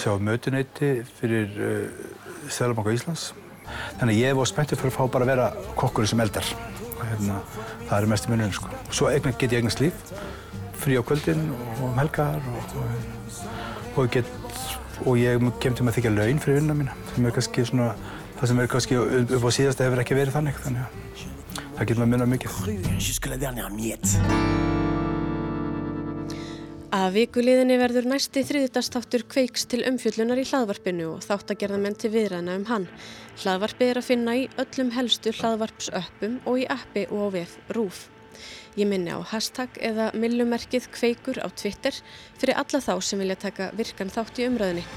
sjá 0.00 0.16
mötuneyti 0.20 0.90
fyrir 1.20 1.54
uh, 1.56 1.68
eh, 1.68 2.50
Sælabanka 2.52 2.96
Íslands. 2.96 3.30
Þannig 4.00 4.20
ég 4.20 4.36
var 4.36 4.48
spenntið 4.48 4.82
fyrir 4.82 4.92
að 4.92 4.98
fá 4.98 5.14
bara 5.16 5.26
að 5.26 5.32
vera 5.32 5.48
kokkur 5.78 6.08
sem 6.08 6.20
eldar. 6.24 6.52
Hérna, 6.98 7.40
það 7.88 7.96
er 7.98 8.10
mest 8.12 8.28
í 8.28 8.32
munum, 8.32 8.52
sko. 8.52 8.72
Svo 8.92 9.12
get 9.12 9.48
ég 9.48 9.60
eignast 9.60 9.80
líf, 9.80 10.12
frí 10.78 10.98
á 10.98 11.02
kvöldin 11.06 11.48
og 11.54 11.82
um 11.88 11.98
helgar 12.00 12.42
og, 12.52 12.76
og, 12.82 13.08
og, 13.96 14.10
get, 14.12 14.28
og 15.06 15.16
ég 15.20 15.40
kem 15.62 15.76
til 15.76 15.86
með 15.86 15.94
að 15.94 15.98
þykja 15.98 16.14
laun 16.16 16.40
fyrir 16.42 16.58
vinnuna 16.58 16.78
mína, 16.82 16.96
sem 17.14 17.28
er 17.28 17.36
kannski 17.36 17.64
svona 17.68 17.92
það 18.38 18.50
sem 18.50 18.60
er 18.62 18.70
kannski 18.70 18.94
upp 18.98 19.44
á 19.44 19.50
síðast 19.54 19.82
hefur 19.82 20.00
ekki 20.04 20.14
verið 20.18 20.36
þannig 20.38 20.56
þannig 20.62 20.82
að 20.84 20.90
það 21.74 21.84
getur 21.88 22.00
maður 22.02 22.12
munnað 22.14 22.32
mikið 22.36 22.50
Að 26.88 27.18
vikuliðinni 27.18 27.76
verður 27.76 28.06
næsti 28.08 28.40
þriðdastáttur 28.48 29.26
kveiks 29.28 29.66
til 29.68 29.82
umfjöllunar 29.90 30.40
í 30.40 30.46
hlaðvarpinu 30.48 31.10
og 31.10 31.26
þáttagerðamenn 31.26 31.98
til 32.00 32.10
viðræna 32.14 32.54
um 32.56 32.64
hann. 32.70 32.86
Hlaðvarpi 33.42 33.90
er 33.90 34.00
að 34.00 34.08
finna 34.08 34.38
í 34.40 34.46
öllum 34.56 34.94
helstu 34.96 35.34
hlaðvarpsöppum 35.36 36.40
og 36.48 36.62
í 36.62 36.66
appi 36.72 37.04
og 37.12 37.28
á 37.28 37.34
VF 37.36 37.58
RÚF. 37.76 38.00
Ég 38.80 38.88
minni 38.88 39.12
á 39.12 39.20
hashtag 39.20 39.76
eða 39.84 40.12
millumerkið 40.16 40.88
kveikur 40.96 41.44
á 41.44 41.52
Twitter 41.52 41.92
fyrir 42.40 42.56
alla 42.56 42.80
þá 42.80 42.94
sem 43.04 43.20
vilja 43.20 43.42
taka 43.44 43.72
virkan 43.76 44.14
þátt 44.14 44.40
í 44.40 44.48
umröðinni. 44.48 44.88